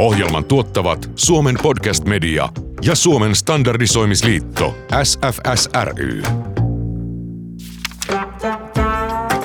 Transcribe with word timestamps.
Ohjelman 0.00 0.44
tuottavat 0.44 1.10
Suomen 1.16 1.56
podcast 1.62 2.04
media 2.04 2.48
ja 2.82 2.94
Suomen 2.94 3.34
standardisoimisliitto 3.34 4.76
SFSRY. 5.02 6.22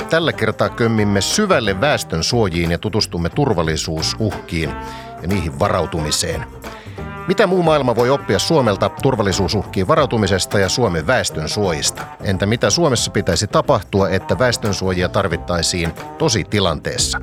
Tällä 0.09 0.33
kertaa 0.33 0.69
kömmimme 0.69 1.21
syvälle 1.21 1.81
väestön 1.81 2.23
suojiin 2.23 2.71
ja 2.71 2.77
tutustumme 2.77 3.29
turvallisuusuhkiin 3.29 4.69
ja 5.21 5.27
niihin 5.27 5.59
varautumiseen. 5.59 6.45
Mitä 7.27 7.47
muu 7.47 7.63
maailma 7.63 7.95
voi 7.95 8.09
oppia 8.09 8.39
Suomelta 8.39 8.89
turvallisuusuhkiin 8.89 9.87
varautumisesta 9.87 10.59
ja 10.59 10.69
Suomen 10.69 11.07
väestön 11.07 11.49
suojista? 11.49 12.01
Entä 12.23 12.45
mitä 12.45 12.69
Suomessa 12.69 13.11
pitäisi 13.11 13.47
tapahtua, 13.47 14.09
että 14.09 14.39
väestön 14.39 14.73
suojia 14.73 15.09
tarvittaisiin 15.09 15.93
tosi 16.17 16.43
tilanteessa? 16.43 17.19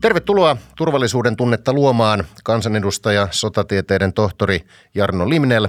Tervetuloa 0.00 0.56
turvallisuuden 0.76 1.36
tunnetta 1.36 1.72
luomaan 1.72 2.24
kansanedustaja, 2.44 3.28
sotatieteiden 3.30 4.12
tohtori 4.12 4.60
Jarno 4.94 5.28
Limnel 5.28 5.68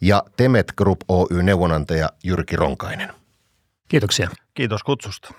ja 0.00 0.22
Temet 0.36 0.72
Group 0.76 1.00
Oy 1.08 1.42
neuvonantaja 1.42 2.08
Jyrki 2.24 2.56
Ronkainen. 2.56 3.12
Kiitoksia. 3.88 4.30
Kiitos 4.54 4.82
kutsusta. 4.82 5.34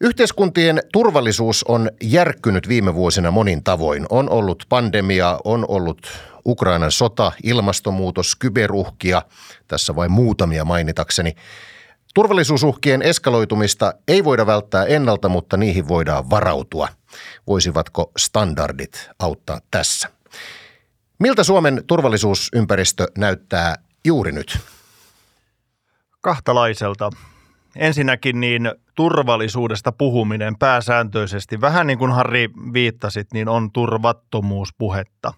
Yhteiskuntien 0.00 0.82
turvallisuus 0.92 1.64
on 1.64 1.90
järkkynyt 2.02 2.68
viime 2.68 2.94
vuosina 2.94 3.30
monin 3.30 3.64
tavoin. 3.64 4.06
On 4.10 4.30
ollut 4.30 4.64
pandemia, 4.68 5.38
on 5.44 5.64
ollut 5.68 6.06
Ukrainan 6.46 6.92
sota, 6.92 7.32
ilmastonmuutos, 7.42 8.36
kyberuhkia, 8.36 9.22
tässä 9.68 9.96
vain 9.96 10.12
muutamia 10.12 10.64
mainitakseni. 10.64 11.34
Turvallisuusuhkien 12.14 13.02
eskaloitumista 13.02 13.94
ei 14.08 14.24
voida 14.24 14.46
välttää 14.46 14.84
ennalta, 14.84 15.28
mutta 15.28 15.56
niihin 15.56 15.88
voidaan 15.88 16.30
varautua. 16.30 16.88
Voisivatko 17.46 18.12
standardit 18.16 19.10
auttaa 19.18 19.60
tässä? 19.70 20.08
Miltä 21.18 21.44
Suomen 21.44 21.82
turvallisuusympäristö 21.86 23.06
näyttää 23.18 23.74
juuri 24.04 24.32
nyt? 24.32 24.58
Kahtalaiselta. 26.20 27.10
Ensinnäkin 27.76 28.40
niin 28.40 28.72
turvallisuudesta 28.94 29.92
puhuminen 29.92 30.58
pääsääntöisesti, 30.58 31.60
vähän 31.60 31.86
niin 31.86 31.98
kuin 31.98 32.12
Harri 32.12 32.50
viittasit, 32.72 33.32
niin 33.32 33.48
on 33.48 33.72
turvattomuuspuhetta. 33.72 35.34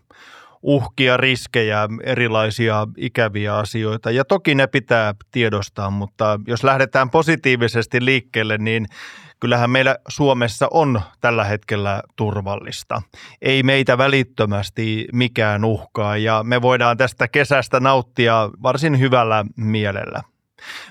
Uhkia, 0.67 1.17
riskejä, 1.17 1.89
erilaisia 2.05 2.87
ikäviä 2.97 3.57
asioita 3.57 4.11
ja 4.11 4.25
toki 4.25 4.55
ne 4.55 4.67
pitää 4.67 5.15
tiedostaa, 5.31 5.91
mutta 5.91 6.41
jos 6.47 6.65
lähdetään 6.65 7.11
positiivisesti 7.11 8.05
liikkeelle, 8.05 8.59
niin 8.59 8.87
kyllähän 9.41 9.71
meillä 9.71 9.97
Suomessa 10.09 10.69
on 10.71 11.01
tällä 11.21 11.45
hetkellä 11.45 12.03
turvallista. 12.17 13.03
Ei 13.43 13.63
meitä 13.63 13.99
välittömästi 13.99 15.09
mikään 15.13 15.65
uhkaa 15.65 16.17
ja 16.17 16.43
me 16.43 16.63
voidaan 16.63 16.97
tästä 16.97 17.29
kesästä 17.29 17.81
nauttia 17.81 18.51
varsin 18.63 19.01
hyvällä 19.01 19.45
mielellä. 19.57 20.23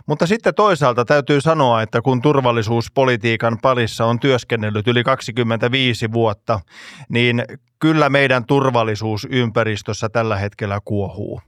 Mutta 0.05 0.27
sitten 0.27 0.55
toisaalta 0.55 1.05
täytyy 1.05 1.41
sanoa, 1.41 1.81
että 1.81 2.01
kun 2.01 2.21
turvallisuuspolitiikan 2.21 3.57
parissa 3.61 4.05
on 4.05 4.19
työskennellyt 4.19 4.87
yli 4.87 5.03
25 5.03 6.11
vuotta, 6.11 6.59
niin 7.09 7.43
kyllä 7.79 8.09
meidän 8.09 8.45
turvallisuusympäristössä 8.45 10.09
tällä 10.09 10.37
hetkellä 10.37 10.79
kuohuu. 10.85 11.41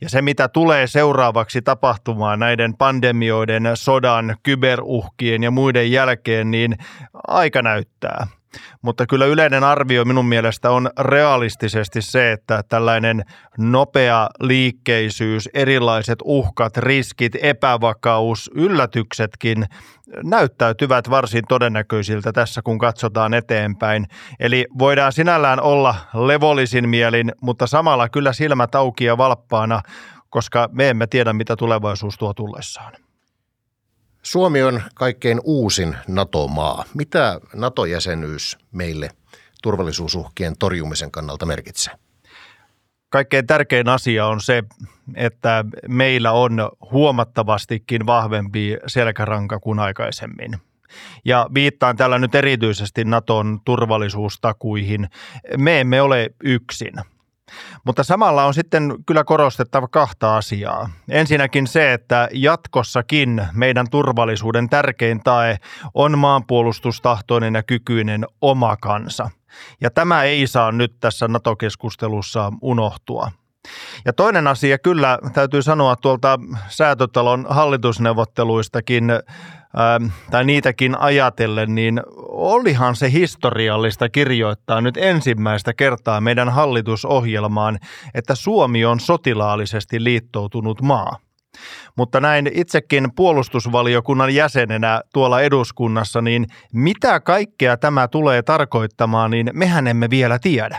Ja 0.00 0.08
se, 0.08 0.22
mitä 0.22 0.48
tulee 0.48 0.86
seuraavaksi 0.86 1.62
tapahtumaan 1.62 2.38
näiden 2.38 2.76
pandemioiden, 2.76 3.62
sodan, 3.74 4.36
kyberuhkien 4.42 5.42
ja 5.42 5.50
muiden 5.50 5.92
jälkeen, 5.92 6.50
niin 6.50 6.76
aika 7.28 7.62
näyttää. 7.62 8.26
Mutta 8.82 9.06
kyllä 9.06 9.26
yleinen 9.26 9.64
arvio 9.64 10.04
minun 10.04 10.26
mielestä 10.26 10.70
on 10.70 10.90
realistisesti 10.98 12.02
se, 12.02 12.32
että 12.32 12.62
tällainen 12.68 13.24
nopea 13.58 14.28
liikkeisyys, 14.40 15.48
erilaiset 15.54 16.18
uhkat, 16.24 16.76
riskit, 16.76 17.32
epävakaus, 17.42 18.50
yllätyksetkin 18.54 19.66
näyttäytyvät 20.24 21.10
varsin 21.10 21.44
todennäköisiltä 21.48 22.32
tässä, 22.32 22.62
kun 22.62 22.78
katsotaan 22.78 23.34
eteenpäin. 23.34 24.06
Eli 24.40 24.66
voidaan 24.78 25.12
sinällään 25.12 25.60
olla 25.60 25.94
levollisin 26.14 26.88
mielin, 26.88 27.32
mutta 27.40 27.66
samalla 27.66 28.08
kyllä 28.08 28.32
silmät 28.32 28.74
auki 28.74 29.04
ja 29.04 29.18
valppaana, 29.18 29.80
koska 30.30 30.68
me 30.72 30.88
emme 30.88 31.06
tiedä, 31.06 31.32
mitä 31.32 31.56
tulevaisuus 31.56 32.18
tuo 32.18 32.34
tullessaan. 32.34 33.05
Suomi 34.26 34.62
on 34.62 34.82
kaikkein 34.94 35.40
uusin 35.44 35.96
NATO-maa. 36.08 36.84
Mitä 36.94 37.40
NATO-jäsenyys 37.54 38.58
meille 38.72 39.10
turvallisuusuhkien 39.62 40.58
torjumisen 40.58 41.10
kannalta 41.10 41.46
merkitsee? 41.46 41.94
Kaikkein 43.08 43.46
tärkein 43.46 43.88
asia 43.88 44.26
on 44.26 44.40
se, 44.40 44.64
että 45.14 45.64
meillä 45.88 46.32
on 46.32 46.70
huomattavastikin 46.92 48.06
vahvempi 48.06 48.76
selkäranka 48.86 49.60
kuin 49.60 49.78
aikaisemmin. 49.78 50.56
Ja 51.24 51.46
viittaan 51.54 51.96
tällä 51.96 52.18
nyt 52.18 52.34
erityisesti 52.34 53.04
Naton 53.04 53.60
turvallisuustakuihin. 53.64 55.08
Me 55.56 55.80
emme 55.80 56.02
ole 56.02 56.30
yksin– 56.44 56.94
mutta 57.84 58.04
samalla 58.04 58.44
on 58.44 58.54
sitten 58.54 58.94
kyllä 59.06 59.24
korostettava 59.24 59.88
kahta 59.88 60.36
asiaa. 60.36 60.90
Ensinnäkin 61.08 61.66
se, 61.66 61.92
että 61.92 62.28
jatkossakin 62.32 63.46
meidän 63.52 63.86
turvallisuuden 63.90 64.68
tärkein 64.68 65.20
tae 65.24 65.56
on 65.94 66.18
maanpuolustustahtoinen 66.18 67.54
ja 67.54 67.62
kykyinen 67.62 68.26
oma 68.40 68.76
kansa. 68.76 69.30
Ja 69.80 69.90
tämä 69.90 70.22
ei 70.22 70.46
saa 70.46 70.72
nyt 70.72 70.96
tässä 71.00 71.28
NATO-keskustelussa 71.28 72.52
unohtua. 72.60 73.30
Ja 74.04 74.12
toinen 74.12 74.46
asia 74.46 74.78
kyllä 74.78 75.18
täytyy 75.32 75.62
sanoa 75.62 75.96
tuolta 75.96 76.38
säätötalon 76.68 77.46
hallitusneuvotteluistakin 77.48 79.10
Ähm, 79.78 80.10
tai 80.30 80.44
niitäkin 80.44 80.98
ajatellen, 80.98 81.74
niin 81.74 82.00
olihan 82.28 82.96
se 82.96 83.12
historiallista 83.12 84.08
kirjoittaa 84.08 84.80
nyt 84.80 84.96
ensimmäistä 84.96 85.74
kertaa 85.74 86.20
meidän 86.20 86.48
hallitusohjelmaan, 86.48 87.78
että 88.14 88.34
Suomi 88.34 88.84
on 88.84 89.00
sotilaallisesti 89.00 90.04
liittoutunut 90.04 90.82
maa. 90.82 91.16
Mutta 91.96 92.20
näin 92.20 92.50
itsekin 92.54 93.08
puolustusvaliokunnan 93.16 94.34
jäsenenä 94.34 95.00
tuolla 95.12 95.40
eduskunnassa, 95.40 96.20
niin 96.20 96.46
mitä 96.72 97.20
kaikkea 97.20 97.76
tämä 97.76 98.08
tulee 98.08 98.42
tarkoittamaan, 98.42 99.30
niin 99.30 99.50
mehän 99.52 99.86
emme 99.86 100.10
vielä 100.10 100.38
tiedä. 100.38 100.78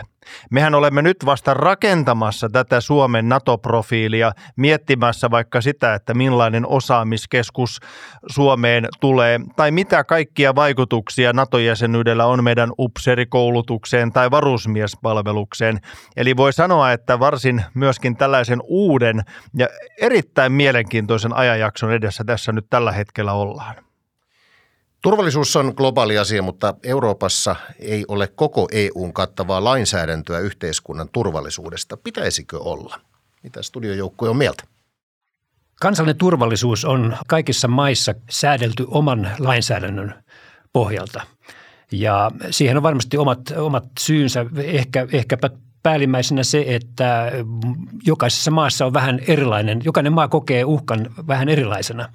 Mehän 0.50 0.74
olemme 0.74 1.02
nyt 1.02 1.16
vasta 1.24 1.54
rakentamassa 1.54 2.48
tätä 2.48 2.80
Suomen 2.80 3.28
NATO-profiilia, 3.28 4.32
miettimässä 4.56 5.30
vaikka 5.30 5.60
sitä, 5.60 5.94
että 5.94 6.14
millainen 6.14 6.66
osaamiskeskus 6.66 7.80
Suomeen 8.26 8.88
tulee, 9.00 9.40
tai 9.56 9.70
mitä 9.70 10.04
kaikkia 10.04 10.54
vaikutuksia 10.54 11.32
NATO-jäsenyydellä 11.32 12.26
on 12.26 12.44
meidän 12.44 12.70
upserikoulutukseen 12.78 14.12
tai 14.12 14.30
varusmiespalvelukseen. 14.30 15.80
Eli 16.16 16.36
voi 16.36 16.52
sanoa, 16.52 16.92
että 16.92 17.18
varsin 17.18 17.64
myöskin 17.74 18.16
tällaisen 18.16 18.60
uuden 18.64 19.22
ja 19.56 19.68
erittäin 20.00 20.52
mielenkiintoisen 20.52 21.32
ajanjakson 21.32 21.92
edessä 21.92 22.24
tässä 22.24 22.52
nyt 22.52 22.66
tällä 22.70 22.92
hetkellä 22.92 23.32
ollaan. 23.32 23.87
Turvallisuus 25.02 25.56
on 25.56 25.72
globaali 25.76 26.18
asia, 26.18 26.42
mutta 26.42 26.74
Euroopassa 26.82 27.56
ei 27.78 28.04
ole 28.08 28.26
koko 28.26 28.68
EUn 28.72 29.12
kattavaa 29.12 29.64
lainsäädäntöä 29.64 30.38
yhteiskunnan 30.38 31.08
turvallisuudesta. 31.12 31.96
Pitäisikö 31.96 32.58
olla? 32.58 33.00
Mitä 33.42 33.62
studiojoukkue 33.62 34.28
on 34.28 34.36
mieltä? 34.36 34.64
Kansallinen 35.80 36.18
turvallisuus 36.18 36.84
on 36.84 37.16
kaikissa 37.26 37.68
maissa 37.68 38.14
säädelty 38.30 38.86
oman 38.88 39.30
lainsäädännön 39.38 40.14
pohjalta. 40.72 41.22
Ja 41.92 42.30
siihen 42.50 42.76
on 42.76 42.82
varmasti 42.82 43.18
omat, 43.18 43.40
omat 43.56 43.84
syynsä, 44.00 44.46
ehkä, 44.56 45.06
ehkäpä 45.12 45.50
päällimmäisenä 45.82 46.42
se, 46.42 46.64
että 46.66 47.32
jokaisessa 48.06 48.50
maassa 48.50 48.86
on 48.86 48.92
vähän 48.92 49.20
erilainen, 49.28 49.80
jokainen 49.84 50.12
maa 50.12 50.28
kokee 50.28 50.64
uhkan 50.64 51.10
vähän 51.26 51.48
erilaisena. 51.48 52.08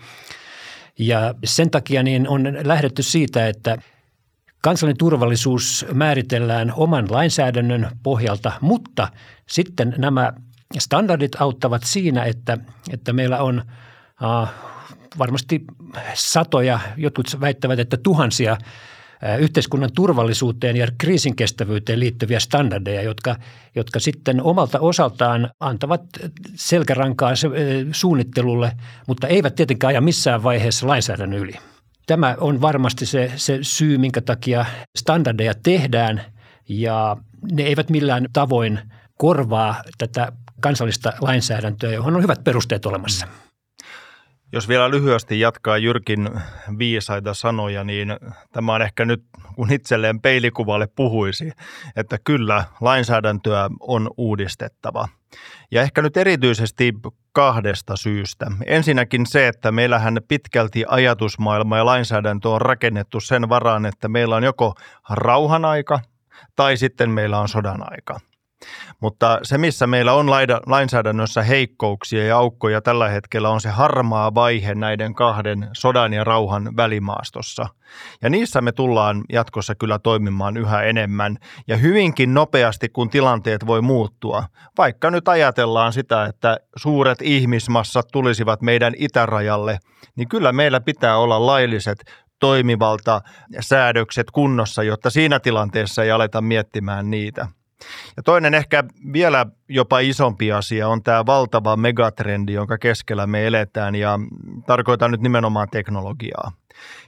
Ja 0.99 1.35
sen 1.43 1.69
takia 1.69 2.03
niin 2.03 2.27
on 2.27 2.43
lähdetty 2.63 3.03
siitä, 3.03 3.47
että 3.47 3.77
kansallinen 4.61 4.97
turvallisuus 4.97 5.85
määritellään 5.93 6.73
oman 6.75 7.07
lainsäädännön 7.09 7.89
pohjalta, 8.03 8.51
mutta 8.61 9.07
sitten 9.49 9.95
nämä 9.97 10.33
standardit 10.79 11.41
auttavat 11.41 11.81
siinä, 11.85 12.23
että, 12.23 12.57
että 12.91 13.13
meillä 13.13 13.41
on 13.43 13.63
uh, 14.21 14.47
varmasti 15.17 15.63
satoja, 16.13 16.79
jotkut 16.97 17.41
väittävät, 17.41 17.79
että 17.79 17.97
tuhansia 17.97 18.57
yhteiskunnan 19.39 19.89
turvallisuuteen 19.95 20.75
ja 20.75 20.87
kriisinkestävyyteen 20.97 21.99
liittyviä 21.99 22.39
standardeja, 22.39 23.01
jotka, 23.01 23.35
jotka 23.75 23.99
sitten 23.99 24.41
omalta 24.41 24.79
osaltaan 24.79 25.49
antavat 25.59 26.01
selkärankaa 26.55 27.31
suunnittelulle, 27.91 28.71
mutta 29.07 29.27
eivät 29.27 29.55
tietenkään 29.55 29.89
aja 29.89 30.01
missään 30.01 30.43
vaiheessa 30.43 30.87
lainsäädännön 30.87 31.39
yli. 31.39 31.53
Tämä 32.05 32.35
on 32.39 32.61
varmasti 32.61 33.05
se, 33.05 33.31
se 33.35 33.59
syy, 33.61 33.97
minkä 33.97 34.21
takia 34.21 34.65
standardeja 34.95 35.53
tehdään 35.63 36.21
ja 36.69 37.17
ne 37.51 37.63
eivät 37.63 37.89
millään 37.89 38.25
tavoin 38.33 38.79
korvaa 39.17 39.83
tätä 39.97 40.31
kansallista 40.61 41.13
lainsäädäntöä, 41.21 41.91
johon 41.91 42.15
on 42.15 42.23
hyvät 42.23 42.43
perusteet 42.43 42.85
olemassa. 42.85 43.27
Jos 44.53 44.67
vielä 44.67 44.91
lyhyesti 44.91 45.39
jatkaa 45.39 45.77
Jyrkin 45.77 46.29
viisaita 46.77 47.33
sanoja, 47.33 47.83
niin 47.83 48.15
tämä 48.51 48.75
on 48.75 48.81
ehkä 48.81 49.05
nyt, 49.05 49.23
kun 49.55 49.71
itselleen 49.71 50.21
peilikuvalle 50.21 50.87
puhuisi, 50.95 51.51
että 51.95 52.17
kyllä 52.23 52.63
lainsäädäntöä 52.81 53.69
on 53.79 54.09
uudistettava. 54.17 55.07
Ja 55.71 55.81
ehkä 55.81 56.01
nyt 56.01 56.17
erityisesti 56.17 56.93
kahdesta 57.31 57.95
syystä. 57.95 58.51
Ensinnäkin 58.65 59.25
se, 59.25 59.47
että 59.47 59.71
meillähän 59.71 60.21
pitkälti 60.27 60.85
ajatusmaailma 60.87 61.77
ja 61.77 61.85
lainsäädäntö 61.85 62.49
on 62.49 62.61
rakennettu 62.61 63.19
sen 63.19 63.49
varaan, 63.49 63.85
että 63.85 64.07
meillä 64.07 64.35
on 64.35 64.43
joko 64.43 64.73
rauhan 65.09 65.65
aika 65.65 65.99
tai 66.55 66.77
sitten 66.77 67.09
meillä 67.09 67.39
on 67.39 67.47
sodan 67.47 67.91
aika– 67.91 68.19
mutta 68.99 69.39
se, 69.43 69.57
missä 69.57 69.87
meillä 69.87 70.13
on 70.13 70.29
lainsäädännössä 70.65 71.43
heikkouksia 71.43 72.25
ja 72.25 72.37
aukkoja 72.37 72.81
tällä 72.81 73.09
hetkellä, 73.09 73.49
on 73.49 73.61
se 73.61 73.69
harmaa 73.69 74.35
vaihe 74.35 74.75
näiden 74.75 75.15
kahden 75.15 75.69
sodan 75.73 76.13
ja 76.13 76.23
rauhan 76.23 76.77
välimaastossa. 76.77 77.65
Ja 78.21 78.29
niissä 78.29 78.61
me 78.61 78.71
tullaan 78.71 79.23
jatkossa 79.31 79.75
kyllä 79.75 79.99
toimimaan 79.99 80.57
yhä 80.57 80.81
enemmän 80.81 81.37
ja 81.67 81.77
hyvinkin 81.77 82.33
nopeasti, 82.33 82.89
kun 82.89 83.09
tilanteet 83.09 83.67
voi 83.67 83.81
muuttua. 83.81 84.43
Vaikka 84.77 85.11
nyt 85.11 85.27
ajatellaan 85.27 85.93
sitä, 85.93 86.25
että 86.25 86.57
suuret 86.75 87.21
ihmismassat 87.21 88.05
tulisivat 88.11 88.61
meidän 88.61 88.93
itärajalle, 88.97 89.79
niin 90.15 90.29
kyllä 90.29 90.51
meillä 90.51 90.81
pitää 90.81 91.17
olla 91.17 91.45
lailliset 91.45 92.03
toimivalta 92.39 93.21
säädökset 93.59 94.31
kunnossa, 94.31 94.83
jotta 94.83 95.09
siinä 95.09 95.39
tilanteessa 95.39 96.03
ei 96.03 96.11
aleta 96.11 96.41
miettimään 96.41 97.11
niitä. 97.11 97.47
Ja 98.17 98.23
toinen 98.23 98.53
ehkä 98.53 98.83
vielä 99.13 99.45
jopa 99.69 99.99
isompi 99.99 100.51
asia 100.51 100.87
on 100.87 101.03
tämä 101.03 101.25
valtava 101.25 101.77
megatrendi, 101.77 102.53
jonka 102.53 102.77
keskellä 102.77 103.27
me 103.27 103.47
eletään 103.47 103.95
ja 103.95 104.19
tarkoitan 104.67 105.11
nyt 105.11 105.21
nimenomaan 105.21 105.67
teknologiaa. 105.71 106.51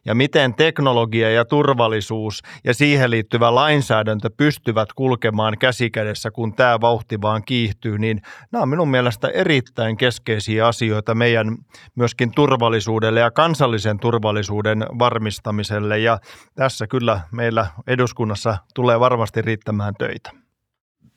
Ja 0.05 0.15
miten 0.15 0.53
teknologia 0.53 1.29
ja 1.29 1.45
turvallisuus 1.45 2.41
ja 2.63 2.73
siihen 2.73 3.11
liittyvä 3.11 3.55
lainsäädäntö 3.55 4.29
pystyvät 4.37 4.93
kulkemaan 4.93 5.57
käsikädessä, 5.57 6.31
kun 6.31 6.53
tämä 6.53 6.81
vauhti 6.81 7.21
vaan 7.21 7.43
kiihtyy, 7.45 7.97
niin 7.97 8.21
nämä 8.51 8.61
on 8.61 8.69
minun 8.69 8.89
mielestä 8.89 9.27
erittäin 9.27 9.97
keskeisiä 9.97 10.67
asioita 10.67 11.15
meidän 11.15 11.57
myöskin 11.95 12.31
turvallisuudelle 12.31 13.19
ja 13.19 13.31
kansallisen 13.31 13.99
turvallisuuden 13.99 14.85
varmistamiselle. 14.99 15.99
Ja 15.99 16.19
tässä 16.55 16.87
kyllä 16.87 17.21
meillä 17.31 17.67
eduskunnassa 17.87 18.57
tulee 18.75 18.99
varmasti 18.99 19.41
riittämään 19.41 19.93
töitä. 19.97 20.44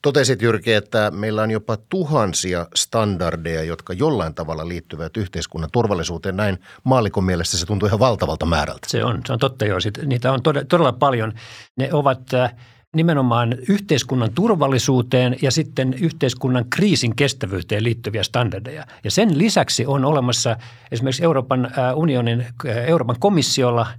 Totesit 0.02 0.42
Jyrki, 0.42 0.72
että 0.72 1.10
meillä 1.10 1.42
on 1.42 1.50
jopa 1.50 1.76
tuhansia 1.88 2.66
standardeja, 2.74 3.62
jotka 3.62 3.92
jollain 3.92 4.34
tavalla 4.34 4.68
liittyvät 4.68 5.16
yhteiskunnan 5.16 5.70
turvallisuuteen. 5.72 6.36
Näin 6.36 6.58
maalikon 6.84 7.24
mielestä 7.24 7.56
se 7.56 7.66
tuntuu 7.66 7.86
ihan 7.86 7.98
valtavalta 7.98 8.46
määrältä. 8.46 8.88
Se 8.88 9.04
on, 9.04 9.20
se 9.26 9.32
on 9.32 9.38
totta 9.38 9.64
joo. 9.64 9.78
niitä 10.06 10.32
on 10.32 10.40
todella 10.42 10.92
paljon. 10.92 11.32
Ne 11.76 11.88
ovat 11.92 12.34
äh, 12.34 12.54
nimenomaan 12.94 13.56
yhteiskunnan 13.68 14.30
turvallisuuteen 14.34 15.36
ja 15.42 15.50
sitten 15.50 15.94
yhteiskunnan 15.94 16.64
kriisin 16.70 17.16
kestävyyteen 17.16 17.84
liittyviä 17.84 18.22
standardeja. 18.22 18.84
Ja 19.04 19.10
sen 19.10 19.38
lisäksi 19.38 19.86
on 19.86 20.04
olemassa 20.04 20.56
esimerkiksi 20.92 21.24
Euroopan 21.24 21.64
äh, 21.64 21.98
unionin, 21.98 22.40
äh, 22.40 22.76
Euroopan 22.76 23.16
komissiolla– 23.18 23.86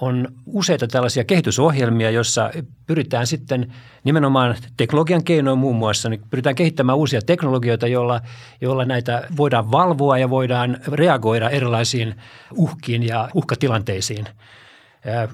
on 0.00 0.28
useita 0.46 0.86
tällaisia 0.86 1.24
kehitysohjelmia, 1.24 2.10
joissa 2.10 2.50
pyritään 2.86 3.26
sitten 3.26 3.72
nimenomaan 4.04 4.56
teknologian 4.76 5.24
keinoin 5.24 5.58
muun 5.58 5.76
muassa, 5.76 6.08
niin 6.08 6.22
pyritään 6.30 6.54
kehittämään 6.54 6.98
uusia 6.98 7.22
teknologioita, 7.22 7.86
joilla, 7.86 8.20
joilla 8.60 8.84
näitä 8.84 9.26
voidaan 9.36 9.70
valvoa 9.70 10.18
ja 10.18 10.30
voidaan 10.30 10.76
reagoida 10.92 11.50
erilaisiin 11.50 12.14
uhkiin 12.56 13.02
ja 13.02 13.28
uhkatilanteisiin. 13.34 14.26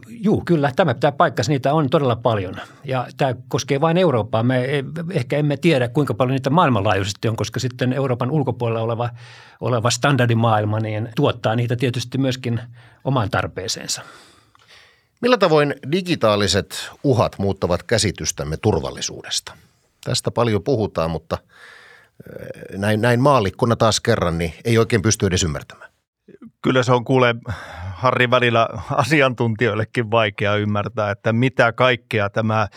Juu, 0.08 0.42
kyllä, 0.44 0.72
tämä 0.76 0.94
pitää 0.94 1.12
paikkansa. 1.12 1.52
Niitä 1.52 1.74
on 1.74 1.90
todella 1.90 2.16
paljon. 2.16 2.54
Ja 2.84 3.06
tämä 3.16 3.34
koskee 3.48 3.80
vain 3.80 3.96
Eurooppaa. 3.96 4.42
Me 4.42 4.84
ehkä 5.10 5.36
emme 5.36 5.56
tiedä, 5.56 5.88
kuinka 5.88 6.14
paljon 6.14 6.34
niitä 6.34 6.50
maailmanlaajuisesti 6.50 7.28
on, 7.28 7.36
koska 7.36 7.60
sitten 7.60 7.92
Euroopan 7.92 8.30
ulkopuolella 8.30 8.80
oleva, 8.80 9.10
oleva 9.60 9.90
standardimaailma 9.90 10.80
niin 10.80 11.08
tuottaa 11.16 11.56
niitä 11.56 11.76
tietysti 11.76 12.18
myöskin 12.18 12.60
omaan 13.04 13.30
tarpeeseensa. 13.30 14.02
Millä 15.20 15.38
tavoin 15.38 15.74
digitaaliset 15.92 16.90
uhat 17.04 17.38
muuttavat 17.38 17.82
käsitystämme 17.82 18.56
turvallisuudesta? 18.56 19.52
Tästä 20.04 20.30
paljon 20.30 20.62
puhutaan, 20.62 21.10
mutta 21.10 21.38
eh, 22.30 22.78
näin, 22.78 23.00
näin 23.00 23.20
maalikkona 23.20 23.76
taas 23.76 24.00
kerran, 24.00 24.38
niin 24.38 24.54
ei 24.64 24.78
oikein 24.78 25.02
pysty 25.02 25.26
edes 25.26 25.42
ymmärtämään. 25.42 25.90
Kyllä 26.62 26.82
se 26.82 26.92
on 26.92 27.04
kuule 27.04 27.34
Harri 27.94 28.30
välillä 28.30 28.68
asiantuntijoillekin 28.90 30.10
vaikea 30.10 30.56
ymmärtää, 30.56 31.10
että 31.10 31.32
mitä 31.32 31.72
kaikkea 31.72 32.30
tämä 32.30 32.68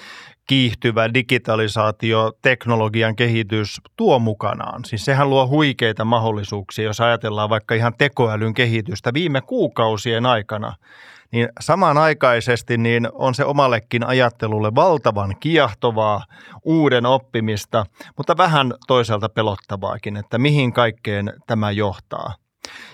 kiihtyvä 0.47 1.13
digitalisaatio, 1.13 2.31
teknologian 2.42 3.15
kehitys 3.15 3.81
tuo 3.95 4.19
mukanaan. 4.19 4.85
Siis 4.85 5.06
sehän 5.06 5.30
luo 5.30 5.47
huikeita 5.47 6.06
mahdollisuuksia, 6.06 6.85
jos 6.85 7.01
ajatellaan 7.01 7.50
vaikka 7.50 7.75
ihan 7.75 7.94
tekoälyn 7.97 8.53
kehitystä 8.53 9.13
viime 9.13 9.42
kuukausien 9.42 10.25
aikana– 10.25 10.74
niin 11.31 11.49
samanaikaisesti 11.59 12.77
niin 12.77 13.09
on 13.13 13.35
se 13.35 13.45
omallekin 13.45 14.07
ajattelulle 14.07 14.75
valtavan 14.75 15.35
kiehtovaa, 15.39 16.25
uuden 16.63 17.05
oppimista, 17.05 17.85
mutta 18.17 18.37
vähän 18.37 18.73
toisaalta 18.87 19.29
pelottavaakin, 19.29 20.17
että 20.17 20.37
mihin 20.37 20.73
kaikkeen 20.73 21.33
tämä 21.47 21.71
johtaa. 21.71 22.33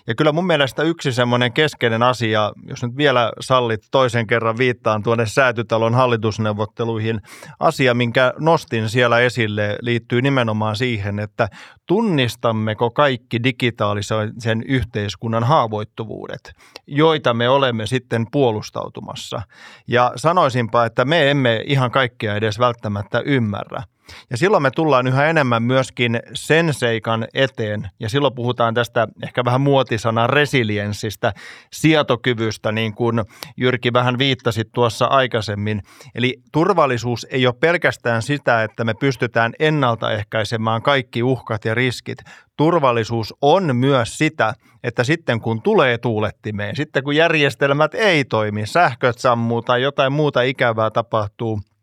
Ja 0.08 0.16
kyllä 0.16 0.32
mun 0.32 0.48
mielestä 0.48 0.84
yksi 0.84 1.12
semmoinen 1.12 1.54
keskeinen 1.54 2.04
asia, 2.04 2.52
jos 2.68 2.84
nyt 2.84 2.98
vielä 2.98 3.32
sallit 3.40 3.82
toisen 3.92 4.28
kerran 4.28 4.58
viittaan 4.58 5.04
tuonne 5.04 5.26
säätytalon 5.26 5.94
hallitusneuvotteluihin, 5.94 7.22
asia, 7.60 7.94
minkä 7.94 8.34
nostin 8.40 8.90
siellä 8.90 9.20
esille, 9.20 9.78
liittyy 9.82 10.22
nimenomaan 10.22 10.76
siihen, 10.76 11.20
että 11.20 11.48
tunnistammeko 11.88 12.92
kaikki 12.92 13.44
digitaalisen 13.44 14.64
yhteiskunnan 14.68 15.44
haavoittuvuudet, 15.44 16.54
joita 16.88 17.34
me 17.34 17.50
olemme 17.50 17.86
sitten 17.86 18.26
puolustautumassa. 18.32 19.42
Ja 19.88 20.12
sanoisinpa, 20.16 20.86
että 20.86 21.06
me 21.06 21.32
emme 21.32 21.64
ihan 21.66 21.92
kaikkea 21.92 22.36
edes 22.36 22.60
välttämättä 22.60 23.20
ymmärrä. 23.26 23.84
Ja 24.30 24.38
silloin 24.38 24.64
me 24.64 24.72
tullaan 24.72 25.08
yhä 25.08 25.26
enemmän 25.26 25.64
myöskin 25.64 26.20
sen 26.34 26.74
seikan 26.74 27.28
eteen, 27.34 27.90
ja 28.00 28.10
silloin 28.10 28.36
puhutaan 28.36 28.74
tästä 28.74 29.08
ehkä 29.24 29.46
vähän 29.46 29.62
muotisanan 29.62 30.30
resilienssistä, 30.30 31.34
sietokyvystä, 31.74 32.72
niin 32.72 32.94
kuin 32.94 33.22
Jyrki 33.58 33.94
vähän 33.94 34.18
viittasi 34.18 34.64
tuossa 34.74 35.06
aikaisemmin. 35.06 35.82
Eli 36.16 36.36
turvallisuus 36.52 37.28
ei 37.30 37.48
ole 37.48 37.56
pelkästään 37.60 38.22
sitä, 38.22 38.64
että 38.64 38.84
me 38.84 38.94
pystytään 38.94 39.54
ennaltaehkäisemään 39.60 40.82
kaikki 40.82 41.24
uhkat 41.24 41.66
ja 41.66 41.76
riskit. 41.76 42.18
Turvallisuus 42.58 43.34
on 43.42 43.76
myös 43.76 44.18
sitä, 44.18 44.54
että 44.84 45.04
sitten 45.04 45.42
kun 45.42 45.62
tulee 45.62 45.98
tuulettimeen, 45.98 46.76
sitten 46.76 47.04
kun 47.04 47.16
järjestelmät 47.16 47.96
ei 47.96 48.26
toimi, 48.26 48.66
sähköt 48.66 49.20
sammuu 49.20 49.62
tai 49.62 49.82
jotain 49.82 50.14
muuta 50.14 50.42
ikävää 50.42 50.92
tapahtuu– 50.92 51.60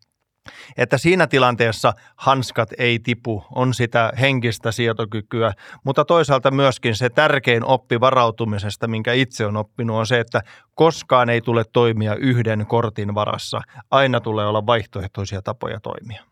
että 0.77 0.99
siinä 0.99 1.27
tilanteessa 1.27 1.93
hanskat 2.17 2.69
ei 2.79 2.99
tipu, 2.99 3.45
on 3.55 3.75
sitä 3.75 4.13
henkistä 4.21 4.73
sietokykyä, 4.73 5.53
mutta 5.85 6.05
toisaalta 6.05 6.51
myöskin 6.51 6.97
se 6.97 7.11
tärkein 7.11 7.65
oppi 7.65 8.01
varautumisesta, 8.01 8.89
minkä 8.89 9.13
itse 9.13 9.47
on 9.47 9.57
oppinut, 9.57 9.97
on 9.97 10.07
se, 10.07 10.21
että 10.21 10.43
koskaan 10.75 11.31
ei 11.31 11.41
tule 11.41 11.65
toimia 11.73 12.15
yhden 12.15 12.67
kortin 12.67 13.15
varassa. 13.15 13.61
Aina 13.91 14.21
tulee 14.21 14.47
olla 14.47 14.67
vaihtoehtoisia 14.67 15.43
tapoja 15.43 15.81
toimia. 15.81 16.32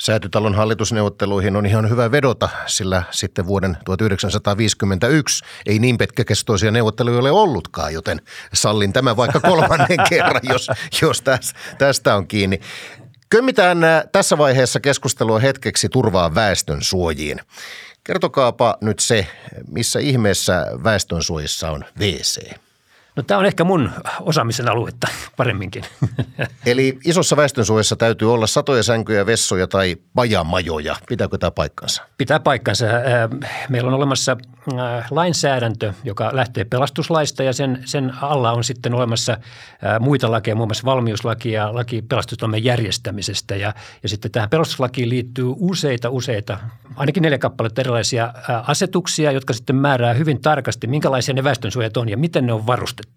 Säätytalon 0.00 0.54
hallitusneuvotteluihin 0.54 1.56
on 1.56 1.66
ihan 1.66 1.90
hyvä 1.90 2.10
vedota, 2.10 2.48
sillä 2.66 3.02
sitten 3.10 3.46
vuoden 3.46 3.78
1951 3.84 5.44
ei 5.66 5.78
niin 5.78 5.98
pitkäkestoisia 5.98 6.70
neuvotteluja 6.70 7.18
ole 7.18 7.30
ollutkaan, 7.30 7.94
joten 7.94 8.20
sallin 8.54 8.92
tämä 8.92 9.16
vaikka 9.16 9.40
kolmannen 9.50 9.98
kerran, 10.08 10.40
jos, 10.42 10.68
jos 11.02 11.22
tästä 11.78 12.16
on 12.16 12.26
kiinni. 12.26 12.60
Kömmitään 13.30 13.84
äh, 13.84 14.02
tässä 14.12 14.38
vaiheessa 14.38 14.80
keskustelua 14.80 15.38
hetkeksi 15.38 15.88
turvaa 15.88 16.34
väestön 16.34 16.82
suojiin. 16.82 17.40
Kertokaapa 18.04 18.76
nyt 18.80 18.98
se, 18.98 19.26
missä 19.68 19.98
ihmeessä 19.98 20.66
väestönsuojissa 20.84 21.70
on 21.70 21.84
WC. 21.98 22.69
No 23.20 23.24
tämä 23.24 23.38
on 23.38 23.46
ehkä 23.46 23.64
mun 23.64 23.90
osaamisen 24.20 24.68
aluetta 24.68 25.08
paremminkin. 25.36 25.84
Eli 26.66 26.98
isossa 27.04 27.36
väestönsuojassa 27.36 27.96
täytyy 27.96 28.32
olla 28.32 28.46
satoja 28.46 28.82
sänkyjä, 28.82 29.26
vessoja 29.26 29.66
tai 29.66 29.96
pajamajoja. 30.14 30.96
Pitääkö 31.08 31.38
tämä 31.38 31.50
paikkansa? 31.50 32.02
Pitää 32.18 32.40
paikkansa. 32.40 32.84
Meillä 33.68 33.88
on 33.88 33.94
olemassa 33.94 34.36
lainsäädäntö, 35.10 35.92
joka 36.04 36.30
lähtee 36.32 36.64
pelastuslaista 36.64 37.42
ja 37.42 37.52
sen, 37.52 37.82
sen 37.84 38.12
alla 38.20 38.52
on 38.52 38.64
sitten 38.64 38.94
olemassa 38.94 39.36
muita 40.00 40.30
lakeja, 40.30 40.56
muun 40.56 40.68
muassa 40.68 40.84
valmiuslaki 40.84 41.52
ja 41.52 41.74
laki 41.74 42.02
pelastustoimen 42.02 42.64
järjestämisestä. 42.64 43.56
Ja, 43.56 43.74
ja 44.02 44.08
sitten 44.08 44.30
tähän 44.30 44.50
pelastuslakiin 44.50 45.08
liittyy 45.08 45.46
useita, 45.58 46.10
useita, 46.10 46.58
ainakin 46.96 47.22
neljä 47.22 47.38
kappaletta 47.38 47.80
erilaisia 47.80 48.32
asetuksia, 48.66 49.32
jotka 49.32 49.52
sitten 49.52 49.76
määrää 49.76 50.14
hyvin 50.14 50.40
tarkasti, 50.40 50.86
minkälaisia 50.86 51.34
ne 51.34 51.44
väestönsuojat 51.44 51.96
on 51.96 52.08
ja 52.08 52.16
miten 52.16 52.46
ne 52.46 52.52
on 52.52 52.66
varustettu. 52.66 53.09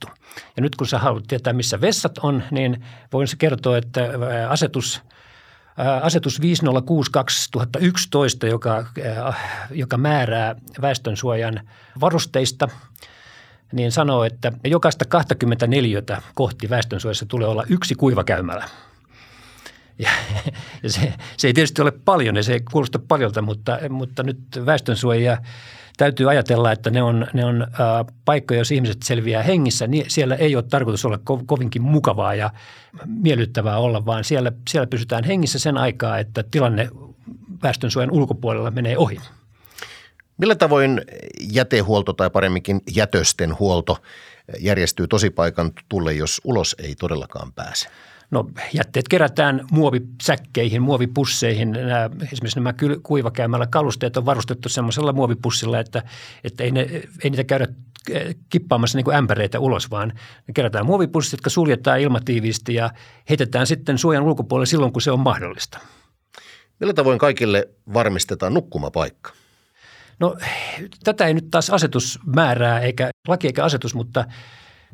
Ja 0.56 0.62
nyt 0.62 0.76
kun 0.76 0.88
sä 0.88 1.00
haluat 1.00 1.24
tietää, 1.28 1.54
missä 1.54 1.82
vessat 1.82 2.18
on, 2.18 2.44
niin 2.52 2.86
voin 3.14 3.28
kertoa, 3.38 3.78
että 3.78 4.10
asetus– 4.50 5.02
asetus 6.02 6.42
506-2011, 6.42 6.44
joka, 8.48 8.86
joka 9.72 9.98
määrää 9.98 10.56
väestönsuojan 10.82 11.70
varusteista, 12.00 12.68
niin 13.72 13.92
sanoo, 13.92 14.24
että 14.24 14.52
jokaista 14.64 15.06
24 15.06 16.02
kohti 16.34 16.70
väestönsuojassa 16.70 17.26
tulee 17.26 17.48
olla 17.48 17.64
yksi 17.70 17.96
kuivakäymälä. 17.96 18.70
Ja, 20.00 20.10
ja 20.84 20.90
se, 20.90 21.14
se 21.38 21.48
ei 21.48 21.54
tietysti 21.54 21.82
ole 21.82 21.92
paljon 21.92 22.36
ja 22.36 22.44
se 22.44 22.54
ei 22.54 22.60
kuulosta 22.72 23.00
paljolta, 23.00 23.42
mutta, 23.42 23.80
mutta 23.90 24.24
nyt 24.24 24.40
väestönsuojia– 24.66 25.38
täytyy 25.98 26.30
ajatella, 26.30 26.72
että 26.72 26.90
ne 26.90 27.04
on, 27.04 27.28
ne 27.34 27.46
on 27.46 27.68
paikkoja, 28.26 28.60
jos 28.60 28.72
ihmiset 28.72 29.04
selviää 29.04 29.44
hengissä, 29.44 29.88
niin 29.88 30.06
siellä 30.08 30.36
ei 30.36 30.56
ole 30.56 30.64
tarkoitus 30.64 31.06
olla 31.06 31.20
ko- 31.32 31.44
kovinkin 31.46 31.82
mukavaa 31.82 32.36
ja 32.36 32.50
miellyttävää 33.06 33.78
olla, 33.78 34.06
vaan 34.06 34.24
siellä, 34.24 34.52
siellä 34.70 34.88
pysytään 34.88 35.24
hengissä 35.24 35.60
sen 35.60 35.78
aikaa, 35.78 36.20
että 36.20 36.44
tilanne 36.52 36.90
väestönsuojan 37.64 38.12
ulkopuolella 38.12 38.72
menee 38.72 38.98
ohi. 38.98 39.20
Millä 40.38 40.56
tavoin 40.56 41.02
jätehuolto 41.52 42.14
tai 42.14 42.30
paremminkin 42.30 42.82
jätösten 42.96 43.60
huolto 43.60 43.98
järjestyy 44.60 45.08
tosipaikan 45.08 45.72
tulle, 45.90 46.14
jos 46.14 46.42
ulos 46.44 46.76
ei 46.80 46.96
todellakaan 46.96 47.54
pääse? 47.54 47.90
No 48.34 48.50
jätteet 48.74 49.08
kerätään 49.08 49.66
muovisäkkeihin, 49.72 50.82
muovipusseihin. 50.82 51.72
Nämä, 51.72 52.10
esimerkiksi 52.32 52.60
nämä 52.60 52.74
kuivakäymällä 53.04 53.68
kalusteet 53.68 54.18
on 54.18 54.26
varustettu 54.26 54.70
semmoisella 54.70 55.14
muovipussilla, 55.14 55.80
että, 55.80 56.04
että 56.44 56.64
ei, 56.64 56.72
ne, 56.72 56.82
ei 57.24 57.30
niitä 57.30 57.44
käydä 57.44 57.68
kippaamassa 58.50 58.98
niin 58.98 59.06
kuin 59.06 59.16
ämpäreitä 59.16 59.60
ulos, 59.60 59.92
vaan 59.92 60.08
ne 60.48 60.54
kerätään 60.54 60.86
muovipussit, 60.86 61.32
jotka 61.32 61.50
suljetaan 61.50 62.00
ilmatiiviisti 62.00 62.74
ja 62.74 62.90
heitetään 63.30 63.68
sitten 63.68 63.98
suojan 63.98 64.24
ulkopuolelle 64.24 64.66
silloin, 64.66 64.94
kun 64.94 65.02
se 65.02 65.12
on 65.12 65.20
mahdollista. 65.20 65.80
Millä 66.80 66.94
tavoin 66.94 67.20
kaikille 67.20 67.70
varmistetaan 67.94 68.54
nukkumapaikka? 68.54 69.34
No 70.20 70.38
tätä 71.04 71.26
ei 71.26 71.34
nyt 71.34 71.52
taas 71.52 71.70
asetus 71.70 72.20
määrää, 72.36 72.80
eikä 72.80 73.10
laki 73.28 73.48
eikä 73.48 73.64
asetus, 73.64 73.96
mutta 73.96 74.26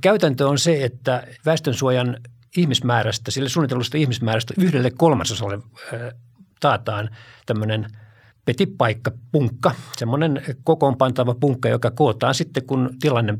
käytäntö 0.01 0.47
on 0.47 0.59
se, 0.59 0.83
että 0.83 1.27
väestönsuojan 1.45 2.17
ihmismäärästä, 2.57 3.31
sille 3.31 3.49
suunnitellusta 3.49 3.97
ihmismäärästä 3.97 4.53
yhdelle 4.57 4.91
kolmasosalle 4.91 5.59
taataan 6.59 7.09
tämmöinen 7.45 7.87
petipaikka, 8.45 9.11
punkka, 9.31 9.71
semmoinen 9.97 10.41
kokoonpantava 10.63 11.35
punkka, 11.35 11.69
joka 11.69 11.91
kootaan 11.91 12.35
sitten, 12.35 12.65
kun 12.65 12.89
tilanne 13.01 13.37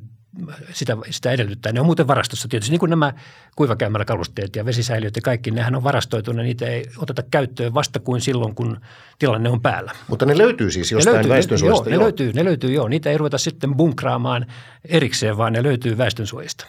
sitä, 0.73 0.97
sitä 1.09 1.31
edellyttää. 1.31 1.71
Ne 1.71 1.79
on 1.79 1.85
muuten 1.85 2.07
varastossa 2.07 2.47
tietysti, 2.47 2.71
niin 2.71 2.79
kuin 2.79 2.89
nämä 2.89 3.13
kuivakäymällä 3.55 4.05
kalusteet 4.05 4.55
ja 4.55 4.65
vesisäiliöt 4.65 5.15
ja 5.15 5.21
kaikki, 5.21 5.51
nehän 5.51 5.75
on 5.75 5.83
varastoitu, 5.83 6.31
ja 6.31 6.43
niitä 6.43 6.65
ei 6.65 6.85
oteta 6.97 7.23
käyttöön 7.31 7.73
vasta 7.73 7.99
kuin 7.99 8.21
silloin, 8.21 8.55
kun 8.55 8.81
tilanne 9.19 9.49
on 9.49 9.61
päällä. 9.61 9.91
Mutta 10.07 10.25
ne 10.25 10.37
löytyy 10.37 10.71
siis 10.71 10.91
jostain 10.91 11.13
ne 11.13 11.17
löytyy, 11.17 11.29
väestönsuojista? 11.29 11.89
Ne, 11.89 11.95
joo, 11.95 11.99
ne, 11.99 12.03
löytyy, 12.03 12.33
ne 12.33 12.43
löytyy, 12.43 12.73
joo. 12.73 12.87
Niitä 12.87 13.09
ei 13.09 13.17
ruveta 13.17 13.37
sitten 13.37 13.75
bunkraamaan 13.75 14.45
erikseen, 14.85 15.37
vaan 15.37 15.53
ne 15.53 15.63
löytyy 15.63 15.97
väestönsuojista. 15.97 16.67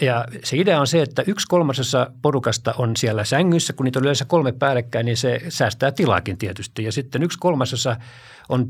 Ja 0.00 0.24
se 0.44 0.56
idea 0.56 0.80
on 0.80 0.86
se, 0.86 1.02
että 1.02 1.22
yksi 1.26 1.46
kolmasosa 1.46 2.10
porukasta 2.22 2.74
on 2.78 2.96
siellä 2.96 3.24
sängyssä, 3.24 3.72
kun 3.72 3.84
niitä 3.84 3.98
on 3.98 4.02
yleensä 4.02 4.24
kolme 4.24 4.52
päällekkäin, 4.52 5.06
niin 5.06 5.16
se 5.16 5.40
säästää 5.48 5.92
tilaakin 5.92 6.38
tietysti. 6.38 6.84
Ja 6.84 6.92
sitten 6.92 7.22
yksi 7.22 7.38
kolmasosa 7.38 7.96
on 8.48 8.66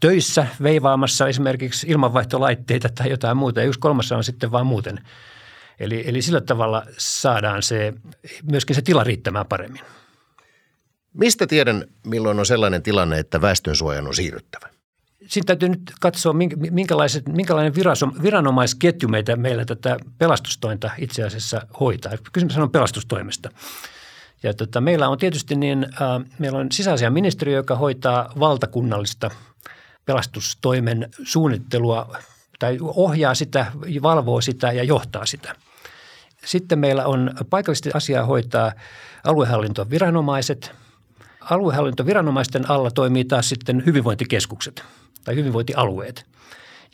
töissä 0.00 0.46
veivaamassa 0.62 1.28
esimerkiksi 1.28 1.86
ilmanvaihtolaitteita 1.86 2.88
tai 2.88 3.10
jotain 3.10 3.36
muuta, 3.36 3.60
ja 3.60 3.66
yksi 3.66 3.80
kolmasosa 3.80 4.16
on 4.16 4.24
sitten 4.24 4.52
vaan 4.52 4.66
muuten. 4.66 5.00
Eli, 5.80 6.04
eli 6.06 6.22
sillä 6.22 6.40
tavalla 6.40 6.86
saadaan 6.98 7.62
se, 7.62 7.92
myöskin 8.50 8.76
se 8.76 8.82
tila 8.82 9.04
riittämään 9.04 9.46
paremmin. 9.46 9.82
Mistä 11.14 11.46
tiedän, 11.46 11.84
milloin 12.06 12.38
on 12.38 12.46
sellainen 12.46 12.82
tilanne, 12.82 13.18
että 13.18 13.40
väestönsuojan 13.40 14.06
on 14.06 14.14
siirryttävä? 14.14 14.68
Siinä 15.26 15.46
täytyy 15.46 15.68
nyt 15.68 15.92
katsoa, 16.00 16.32
minkälaiset, 16.70 17.28
minkälainen 17.28 17.74
viranomaisketju 18.22 19.08
meitä, 19.08 19.36
meillä 19.36 19.64
tätä 19.64 19.96
pelastustointa 20.18 20.90
itse 20.98 21.22
asiassa 21.22 21.66
hoitaa. 21.80 22.12
Kysymys 22.32 22.58
on 22.58 22.70
pelastustoimesta. 22.70 23.50
Ja 24.42 24.54
tota, 24.54 24.80
meillä 24.80 25.08
on 25.08 25.18
tietysti 25.18 25.54
niin, 25.54 25.84
äh, 25.84 26.30
meillä 26.38 26.58
on 26.58 26.72
sisäasiaministeriö, 26.72 27.56
joka 27.56 27.76
hoitaa 27.76 28.32
valtakunnallista 28.38 29.30
pelastustoimen 30.04 31.08
suunnittelua 31.24 32.16
tai 32.58 32.78
ohjaa 32.80 33.34
sitä, 33.34 33.66
valvoo 34.02 34.40
sitä 34.40 34.72
ja 34.72 34.82
johtaa 34.84 35.26
sitä. 35.26 35.54
Sitten 36.44 36.78
meillä 36.78 37.06
on 37.06 37.30
paikallisesti 37.50 37.90
asiaa 37.94 38.24
hoitaa 38.24 38.72
aluehallintoviranomaiset. 39.24 40.72
Aluehallintoviranomaisten 41.40 42.70
alla 42.70 42.90
toimii 42.90 43.24
taas 43.24 43.48
sitten 43.48 43.82
hyvinvointikeskukset– 43.86 44.84
tai 45.24 45.34
hyvinvointialueet. 45.34 46.26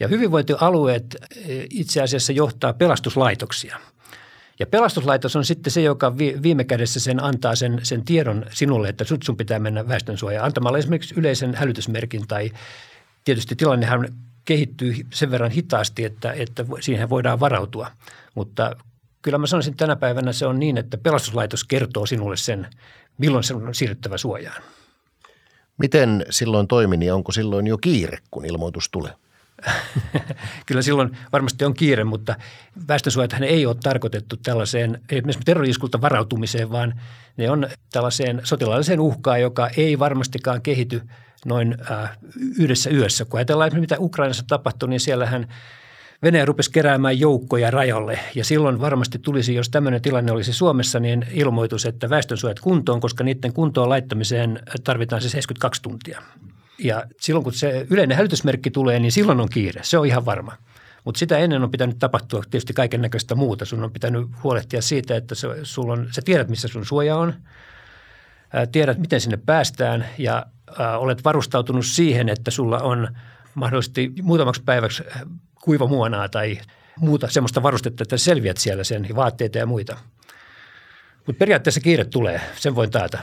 Ja 0.00 0.09
hyvinvointialueet 0.09 1.16
eh, 1.37 1.66
itse 1.71 2.02
asiassa 2.02 2.33
johtaa 2.33 2.73
pelastuslaitoksia. 2.73 3.78
Ja 4.59 4.66
pelastuslaitos 4.66 5.37
on 5.37 5.45
sitten 5.45 5.71
se, 5.71 5.83
joka 5.83 6.18
viime 6.18 6.64
kädessä 6.64 7.00
sen 7.00 7.25
antaa 7.25 7.54
sen, 7.54 7.80
sen 7.83 8.04
tiedon 8.04 8.47
sinulle, 8.50 8.88
että 8.88 9.04
sut 9.04 9.23
sun 9.23 9.37
pitää 9.37 9.59
mennä 9.59 9.88
väestönsuojaan 9.88 10.47
antamalla 10.47 10.78
esimerkiksi 10.78 11.14
yleisen 11.18 11.54
hälytysmerkin 11.54 12.26
tai 12.28 12.50
tietysti 13.25 13.56
tilannehan 13.56 14.09
kehittyy 14.45 14.95
sen 15.12 15.30
verran 15.30 15.50
hitaasti, 15.50 16.04
että, 16.04 16.33
että 16.33 16.64
siihen 16.80 17.11
voidaan 17.11 17.40
varautua. 17.40 17.90
Mutta 18.35 18.76
kyllä 19.23 19.38
mä 19.38 19.47
sanoisin, 19.47 19.71
että 19.71 19.85
tänä 19.85 19.97
päivänä 19.97 20.33
se 20.33 20.47
on 20.47 20.59
niin, 20.59 20.78
että 20.78 20.99
pelastuslaitos 20.99 21.64
kertoo 21.64 22.06
sinulle 22.06 22.37
sen, 22.37 22.66
milloin 23.18 23.45
se 23.45 23.54
on 23.54 23.75
siirryttävä 23.75 24.18
suojaan. 24.18 24.62
Miten 25.78 26.26
silloin 26.30 26.68
toimi, 26.68 26.97
niin 26.97 27.12
onko 27.12 27.33
silloin 27.33 27.66
jo 27.66 27.78
kiire, 27.78 28.18
kun 28.30 28.45
ilmoitus 28.45 28.88
tulee? 28.90 29.12
Kyllä 30.66 30.83
silloin 30.83 31.18
varmasti 31.33 31.64
on 31.64 31.75
kiire, 31.75 32.04
mutta 32.04 32.35
väestönsuojathan 32.88 33.42
ei 33.42 33.66
ole 33.66 33.76
tarkoitettu 33.83 34.37
tällaiseen 34.37 35.00
esimerkiksi 35.11 35.45
terroriskulta 35.45 36.00
varautumiseen, 36.00 36.71
vaan 36.71 37.00
ne 37.37 37.50
on 37.50 37.68
tällaiseen 37.92 38.40
sotilaalliseen 38.45 39.00
uhkaan, 39.00 39.40
joka 39.40 39.68
ei 39.76 39.99
varmastikaan 39.99 40.62
kehity 40.62 41.02
noin 41.45 41.76
äh, 41.90 42.18
yhdessä 42.59 42.90
yössä. 42.90 43.25
Kun 43.25 43.38
ajatellaan, 43.38 43.80
mitä 43.80 43.97
Ukrainassa 43.99 44.45
tapahtui, 44.49 44.88
niin 44.88 45.00
siellähän– 45.00 45.49
Venäjä 46.23 46.44
rupesi 46.44 46.73
keräämään 46.73 47.20
joukkoja 47.20 47.70
rajalle 47.70 48.18
ja 48.35 48.44
silloin 48.44 48.80
varmasti 48.80 49.18
tulisi, 49.18 49.54
jos 49.54 49.68
tämmöinen 49.68 50.02
tilanne 50.02 50.32
olisi 50.32 50.52
Suomessa, 50.52 51.00
niin 51.00 51.26
ilmoitus, 51.32 51.87
että 51.87 52.11
väestönsuojat 52.11 52.61
kuntoon, 52.61 53.00
koska 53.00 53.25
niiden 53.25 53.52
kuntoon 53.52 53.88
laittamiseen 53.88 54.61
tarvitaan 54.85 55.23
se 55.23 55.28
72 55.28 55.82
tuntia. 55.82 56.23
Ja 56.78 57.04
silloin 57.20 57.44
kun 57.44 57.52
se 57.52 57.87
yleinen 57.90 58.16
hälytysmerkki 58.16 58.70
tulee, 58.70 58.99
niin 58.99 59.12
silloin 59.12 59.40
on 59.40 59.49
kiire. 59.49 59.80
Se 59.85 59.99
on 59.99 60.06
ihan 60.06 60.25
varma. 60.25 60.52
Mutta 61.04 61.18
sitä 61.18 61.38
ennen 61.38 61.62
on 61.62 61.70
pitänyt 61.70 61.99
tapahtua 61.99 62.42
tietysti 62.50 62.73
kaiken 62.73 63.02
näköistä 63.02 63.35
muuta. 63.35 63.64
Sun 63.64 63.85
on 63.85 63.92
pitänyt 63.92 64.26
huolehtia 64.42 64.82
siitä, 64.82 65.16
että 65.16 65.35
se, 65.35 65.49
sulla 65.62 65.92
on, 65.92 66.08
sä 66.11 66.23
tiedät, 66.25 66.49
missä 66.49 66.68
sun 66.68 66.87
suoja 66.87 67.16
on, 67.16 67.35
ää, 68.52 68.66
tiedät, 68.66 68.99
miten 68.99 69.20
sinne 69.20 69.38
päästään 69.46 70.06
ja 70.18 70.46
ää, 70.78 70.99
olet 70.99 71.25
varustautunut 71.25 71.87
siihen, 71.87 72.28
että 72.28 72.50
sulla 72.50 72.78
on 72.78 73.08
mahdollisesti 73.54 74.12
muutamaksi 74.23 74.62
päiväksi 74.62 75.02
kuivamuonaa 75.66 76.28
tai 76.28 76.58
muuta 77.00 77.30
semmoista 77.30 77.62
varustetta, 77.62 78.02
että 78.02 78.16
selviät 78.16 78.56
siellä 78.56 78.85
sen, 78.85 79.06
vaatteita 79.16 79.58
ja 79.58 79.66
muita. 79.66 79.96
Mutta 81.26 81.38
periaatteessa 81.38 81.80
kiire 81.80 82.04
tulee, 82.04 82.40
sen 82.56 82.75
voin 82.75 82.90
taata. 82.90 83.18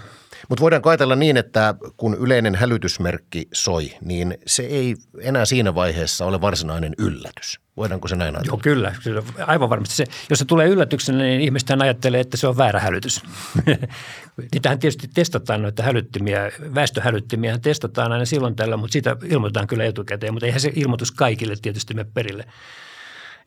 Mutta 0.50 0.62
voidaanko 0.62 0.89
ajatella 0.89 1.15
niin, 1.15 1.38
että 1.38 1.75
kun 1.97 2.17
yleinen 2.19 2.55
hälytysmerkki 2.55 3.47
soi, 3.53 3.91
niin 4.01 4.38
se 4.45 4.63
ei 4.63 4.95
enää 5.21 5.45
siinä 5.45 5.75
vaiheessa 5.75 6.25
ole 6.25 6.41
varsinainen 6.41 6.93
yllätys? 6.97 7.59
Voidaanko 7.77 8.07
se 8.07 8.15
näin 8.15 8.35
ajatella? 8.35 8.53
Joo, 8.53 8.59
kyllä, 8.63 8.95
kyllä. 9.03 9.23
Aivan 9.47 9.69
varmasti. 9.69 9.95
Se, 9.95 10.05
jos 10.29 10.39
se 10.39 10.45
tulee 10.45 10.67
yllätyksenä, 10.67 11.17
niin 11.17 11.41
ihmistähän 11.41 11.81
ajattelee, 11.81 12.21
että 12.21 12.38
se 12.38 12.47
on 12.47 12.57
väärä 12.57 12.79
hälytys. 12.79 13.21
Niitähän 14.53 14.79
tietysti 14.79 15.07
testataan 15.13 15.62
noita 15.62 15.83
hälyttimiä, 15.83 16.51
väestöhälyttimiä 16.75 17.57
testataan 17.57 18.12
aina 18.12 18.25
silloin 18.25 18.55
tällä, 18.55 18.77
mutta 18.77 18.93
siitä 18.93 19.17
ilmoitetaan 19.29 19.67
kyllä 19.67 19.85
etukäteen, 19.85 20.33
mutta 20.33 20.45
eihän 20.45 20.62
se 20.62 20.71
ilmoitus 20.75 21.12
kaikille 21.12 21.55
tietysti 21.62 21.93
me 21.93 22.03
perille. 22.03 22.45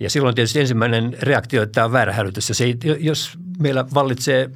Ja 0.00 0.10
silloin 0.10 0.34
tietysti 0.34 0.60
ensimmäinen 0.60 1.16
reaktio, 1.22 1.62
että 1.62 1.72
tämä 1.72 1.84
on 1.84 1.92
väärä 1.92 2.12
hälytys. 2.12 2.48
Ja 2.48 2.54
se, 2.54 2.64
jos 3.00 3.38
meillä 3.58 3.84
vallitsee 3.94 4.50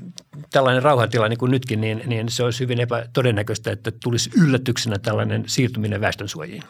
tällainen 0.50 0.82
rauhatila 0.82 1.28
niin 1.28 1.38
kuin 1.38 1.50
nytkin, 1.50 1.80
niin, 1.80 2.02
niin 2.06 2.28
se 2.28 2.42
olisi 2.42 2.60
hyvin 2.60 2.80
epätodennäköistä, 2.80 3.72
että 3.72 3.90
tulisi 3.90 4.30
yllätyksenä 4.42 4.98
tällainen 4.98 5.44
siirtyminen 5.46 6.00
väestönsuojiin. 6.00 6.62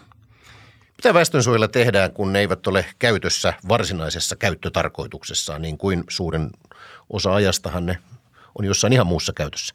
Mitä 0.97 1.15
väestönsuojilla 1.15 1.69
tehdään, 1.69 2.13
kun 2.13 2.33
ne 2.33 2.39
eivät 2.39 2.67
ole 2.67 2.85
käytössä 2.99 3.55
varsinaisessa 3.69 4.37
käyttötarkoituksessaan, 4.37 5.63
niin 5.63 5.79
kuin 5.79 6.05
suuren 6.09 6.51
osa 7.11 7.35
ajastahan 7.35 7.87
ne 7.87 7.99
on 8.59 8.65
jossain 8.65 8.93
ihan 8.93 9.07
muussa 9.07 9.33
käytössä? 9.33 9.75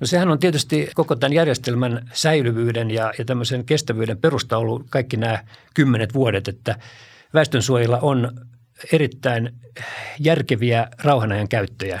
No 0.00 0.06
sehän 0.06 0.30
on 0.30 0.38
tietysti 0.38 0.90
koko 0.94 1.16
tämän 1.16 1.32
järjestelmän 1.32 2.08
säilyvyyden 2.12 2.90
ja, 2.90 3.12
ja 3.18 3.24
tämmöisen 3.24 3.64
kestävyyden 3.64 4.18
perusta 4.18 4.58
ollut 4.58 4.86
kaikki 4.90 5.16
nämä 5.16 5.44
kymmenet 5.74 6.14
vuodet, 6.14 6.48
että 6.48 6.76
väestönsuojilla 7.34 7.98
on 8.02 8.32
erittäin 8.92 9.54
järkeviä 10.18 10.88
rauhanajan 11.02 11.48
käyttöjä. 11.48 12.00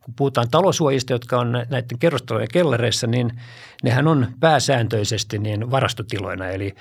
Kun 0.00 0.14
puhutaan 0.16 0.50
talosuojista, 0.50 1.12
jotka 1.12 1.38
on 1.38 1.52
näiden 1.52 1.98
kerrostalojen 1.98 2.48
kellareissa, 2.52 3.06
niin 3.06 3.40
nehän 3.82 4.08
on 4.08 4.26
pääsääntöisesti 4.40 5.38
niin 5.38 5.70
varastotiloina. 5.70 6.48
Eli 6.48 6.74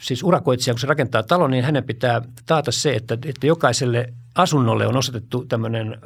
siis 0.00 0.22
urakoitsija, 0.22 0.74
kun 0.74 0.80
se 0.80 0.86
rakentaa 0.86 1.22
talon, 1.22 1.50
niin 1.50 1.64
hänen 1.64 1.84
pitää 1.84 2.22
taata 2.46 2.72
se, 2.72 2.94
että, 2.94 3.18
että 3.24 3.46
jokaiselle 3.46 4.12
asunnolle 4.34 4.86
on 4.86 4.96
osoitettu 4.96 5.44
tämmöinen 5.44 5.98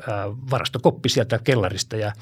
varastokoppi 0.51 1.09
sieltä 1.09 1.39
kellarista. 1.45 1.97
Ja 1.97 2.13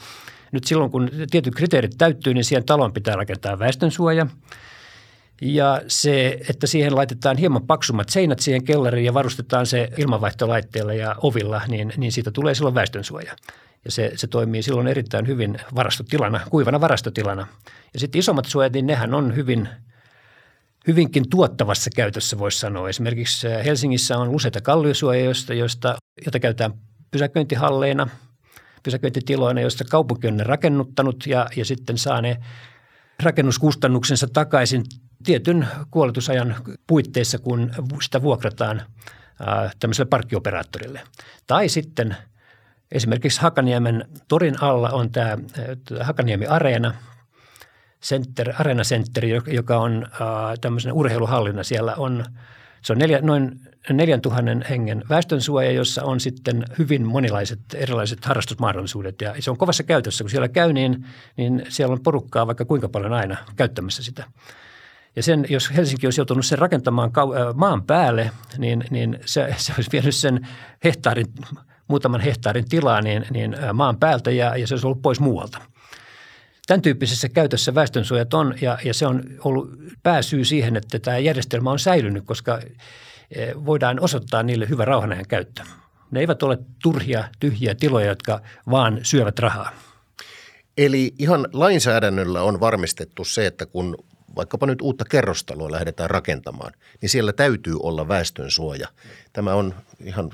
nyt 0.53 0.65
silloin, 0.65 0.91
kun 0.91 1.11
tietyt 1.31 1.55
kriteerit 1.55 1.95
täyttyy, 1.99 2.35
niin 2.35 2.45
siihen 2.45 2.65
talon 2.65 2.93
pitää 2.93 3.17
rakentaa 3.17 3.59
väestönsuoja– 3.59 4.27
ja 5.41 5.83
se, 5.89 6.39
että 6.49 6.67
siihen 6.67 6.97
laitetaan 6.97 7.37
hieman 7.37 7.67
paksummat 7.67 8.09
seinät 8.09 8.39
siihen 8.39 8.65
kellariin 8.65 9.05
ja 9.05 9.15
varustetaan 9.15 9.67
se 9.67 9.89
ilmanvaihtolaitteella 9.99 10.95
ja 10.95 11.17
ovilla, 11.23 11.63
niin, 11.69 11.93
niin 11.97 12.13
siitä 12.13 12.31
tulee 12.31 12.55
silloin 12.55 12.75
väestönsuoja. 12.75 13.37
Ja 13.85 13.91
se, 13.91 14.13
se 14.15 14.27
toimii 14.27 14.63
silloin 14.63 14.87
erittäin 14.87 15.27
hyvin 15.27 15.59
varastotilana, 15.75 16.41
kuivana 16.51 16.81
varastotilana. 16.81 17.47
Ja 17.95 18.01
sitten 18.01 18.19
isommat 18.19 18.45
suojat, 18.45 18.73
niin 18.73 18.87
nehän 18.87 19.15
on 19.15 19.37
hyvin, 19.37 19.69
hyvinkin 20.87 21.31
tuottavassa 21.31 21.91
käytössä, 21.97 22.39
voisi 22.39 22.59
sanoa. 22.59 22.89
Esimerkiksi 22.89 23.49
Helsingissä 23.65 24.19
on 24.19 24.29
useita 24.29 24.61
kalliosuojia, 24.61 25.25
joista, 25.25 25.55
joista, 25.55 25.97
joita 26.25 26.41
käytetään 26.41 26.73
pysäköintihalleina, 27.11 28.09
pysäköintitiloina, 28.83 29.61
joista 29.61 29.85
kaupunki 29.85 30.27
on 30.27 30.37
ne 30.37 30.45
rakennuttanut 30.45 31.27
ja, 31.27 31.47
ja 31.57 31.65
sitten 31.65 31.99
saa 31.99 32.21
ne 32.21 32.37
rakennuskustannuksensa 33.23 34.27
takaisin 34.33 34.85
tietyn 35.27 35.69
kuoletusajan 35.91 36.57
puitteissa, 36.87 37.39
kun 37.39 37.71
sitä 38.03 38.23
vuokrataan 38.23 38.83
tämmöiselle 39.81 40.09
parkkioperaattorille. 40.09 41.01
Tai 41.47 41.69
sitten 41.69 42.17
esimerkiksi 42.93 43.41
Hakaniemen 43.41 44.09
torin 44.29 44.63
alla 44.63 44.91
on 44.91 45.13
tämä 45.13 45.39
Hakaniemi 46.01 46.47
Areena, 46.47 46.95
Center, 48.03 48.53
Arena 48.59 48.83
Center, 48.83 49.25
joka 49.47 49.79
on 49.79 50.07
tämmöisen 50.61 50.93
urheiluhallina. 50.93 51.63
Siellä 51.63 51.95
on, 51.95 52.25
se 52.83 52.93
on 52.93 52.99
neljä, 52.99 53.21
noin 53.21 53.61
4000 53.93 54.67
hengen 54.71 55.05
väestönsuoja, 55.09 55.71
jossa 55.71 56.05
on 56.05 56.21
sitten 56.21 56.65
hyvin 56.79 57.07
monilaiset 57.07 57.61
erilaiset 57.75 58.25
harrastusmahdollisuudet. 58.25 59.21
Ja 59.21 59.35
se 59.39 59.51
on 59.51 59.57
kovassa 59.57 59.83
käytössä. 59.83 60.25
Kun 60.25 60.31
siellä 60.31 60.49
käy, 60.49 60.73
niin, 60.73 61.07
niin 61.37 61.67
siellä 61.69 61.93
on 61.93 62.03
porukkaa 62.03 62.47
vaikka 62.47 62.65
kuinka 62.65 62.89
paljon 62.89 63.13
aina 63.13 63.37
käyttämässä 63.57 64.03
sitä. 64.03 64.25
Ja 65.17 65.23
sen, 65.23 65.47
jos 65.49 65.71
Helsinki 65.77 66.07
olisi 66.07 66.21
joutunut 66.21 66.47
sen 66.47 66.59
rakentamaan 66.59 67.13
maan 67.55 67.83
päälle, 67.83 68.31
niin, 68.59 68.85
niin 68.91 69.19
se, 69.25 69.55
se 69.57 69.73
olisi 69.77 69.93
vienyt 69.93 70.15
sen 70.15 70.49
hehtaarin, 70.85 71.27
muutaman 71.89 72.21
hehtaarin 72.21 72.69
tilaa 72.69 73.01
niin, 73.01 73.27
niin 73.31 73.57
maan 73.73 73.97
päältä 73.99 74.31
ja, 74.31 74.57
ja 74.57 74.67
se 74.67 74.75
olisi 74.75 74.87
ollut 74.87 75.03
pois 75.03 75.21
muualta. 75.21 75.59
Tämän 76.67 76.83
tyyppisessä 76.83 77.29
käytössä 77.29 77.75
väestönsuojat 77.75 78.35
on 78.35 78.55
ja, 78.61 78.79
ja 78.85 78.95
se 78.95 79.07
on 79.07 79.23
ollut 79.45 79.71
pääsyy 80.03 80.45
siihen, 80.45 80.77
että 80.77 80.99
tämä 80.99 81.19
järjestelmä 81.19 81.71
on 81.71 81.79
säilynyt, 81.79 82.25
koska 82.25 82.61
voidaan 83.67 84.01
osoittaa 84.01 84.43
niille 84.43 84.69
hyvä 84.69 84.85
rauhanajan 84.85 85.27
käyttö. 85.29 85.63
Ne 86.11 86.21
eivät 86.21 86.43
ole 86.43 86.59
turhia, 86.83 87.25
tyhjiä 87.41 87.75
tiloja, 87.75 88.07
jotka 88.07 88.41
vaan 88.71 88.99
syövät 89.03 89.39
rahaa. 89.39 89.71
Eli 90.79 91.15
ihan 91.19 91.49
lainsäädännöllä 91.53 92.43
on 92.43 92.61
varmistettu 92.61 93.25
se, 93.25 93.47
että 93.47 93.67
kun 93.67 93.97
vaikkapa 94.37 94.67
nyt 94.67 94.83
uutta 94.83 95.05
kerrostaloa 95.05 95.71
lähdetään 95.71 96.11
rakentamaan, 96.11 96.73
niin 97.01 97.09
siellä 97.11 97.33
täytyy 97.33 97.77
olla 97.83 98.09
väestön 98.09 98.51
suoja. 98.51 98.89
Tämä 99.33 99.55
on 99.55 99.75
ihan 100.05 100.31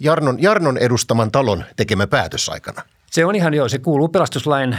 Jarnon, 0.00 0.42
Jarnon 0.42 0.78
edustaman 0.78 1.30
talon 1.30 1.64
tekemä 1.76 2.06
päätös 2.06 2.48
aikana. 2.48 2.82
Se 3.10 3.24
on 3.24 3.34
ihan 3.34 3.54
joo, 3.54 3.68
se 3.68 3.78
kuuluu 3.78 4.08
pelastuslain, 4.08 4.78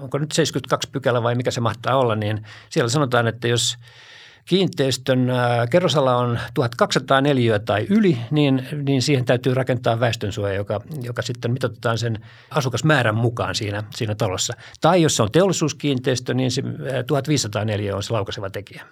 onko 0.00 0.18
nyt 0.18 0.32
72 0.32 0.90
pykälä 0.90 1.22
vai 1.22 1.34
mikä 1.34 1.50
se 1.50 1.60
mahtaa 1.60 1.96
olla, 1.96 2.16
niin 2.16 2.46
siellä 2.70 2.88
sanotaan, 2.88 3.26
että 3.26 3.48
jos– 3.48 3.76
kiinteistön 4.44 5.30
äh, 5.30 5.68
kerrosala 5.70 6.16
on 6.16 6.38
1200 6.54 7.20
neliöä 7.20 7.58
tai 7.58 7.86
yli, 7.90 8.18
niin, 8.30 8.68
niin 8.86 9.02
siihen 9.02 9.24
täytyy 9.24 9.54
rakentaa 9.54 10.00
väestönsuoja, 10.00 10.54
joka, 10.54 10.80
joka 11.02 11.22
sitten 11.22 11.50
mitotetaan 11.50 11.98
sen 11.98 12.18
asukasmäärän 12.50 13.14
mukaan 13.14 13.54
siinä, 13.54 13.82
siinä 13.94 14.14
talossa. 14.14 14.54
Tai 14.80 15.02
jos 15.02 15.16
se 15.16 15.22
on 15.22 15.32
teollisuuskiinteistö, 15.32 16.34
niin 16.34 16.50
se 16.50 16.62
1500 17.06 17.62
äh, 17.62 17.96
on 17.96 18.02
se 18.02 18.12
laukaiseva 18.12 18.50
tekijä. 18.50 18.84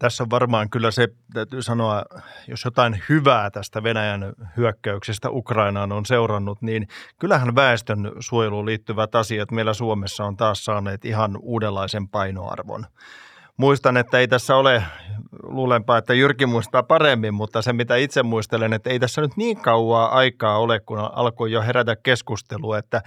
Tässä 0.00 0.22
on 0.22 0.30
varmaan 0.30 0.70
kyllä 0.70 0.90
se, 0.90 1.08
täytyy 1.32 1.62
sanoa, 1.62 2.04
jos 2.48 2.64
jotain 2.64 3.02
hyvää 3.08 3.50
tästä 3.50 3.82
Venäjän 3.82 4.32
hyökkäyksestä 4.56 5.30
Ukrainaan 5.30 5.92
on 5.92 6.06
seurannut, 6.06 6.62
niin 6.62 6.88
kyllähän 7.18 7.54
väestön 7.54 8.12
suojeluun 8.20 8.66
liittyvät 8.66 9.14
asiat 9.14 9.50
meillä 9.50 9.74
Suomessa 9.74 10.24
on 10.24 10.36
taas 10.36 10.64
saaneet 10.64 11.04
ihan 11.04 11.38
uudenlaisen 11.42 12.08
painoarvon 12.08 12.86
muistan, 13.60 13.96
että 13.96 14.18
ei 14.18 14.28
tässä 14.28 14.56
ole, 14.56 14.82
luulenpa, 15.42 15.98
että 15.98 16.14
Jyrki 16.14 16.46
muistaa 16.46 16.82
paremmin, 16.82 17.34
mutta 17.34 17.62
se 17.62 17.72
mitä 17.72 17.96
itse 17.96 18.22
muistelen, 18.22 18.72
että 18.72 18.90
ei 18.90 18.98
tässä 19.00 19.20
nyt 19.20 19.36
niin 19.36 19.56
kauaa 19.56 20.08
aikaa 20.08 20.58
ole, 20.58 20.80
kun 20.80 20.98
alkoi 20.98 21.52
jo 21.52 21.62
herätä 21.62 21.96
keskustelua, 21.96 22.78
että 22.78 23.02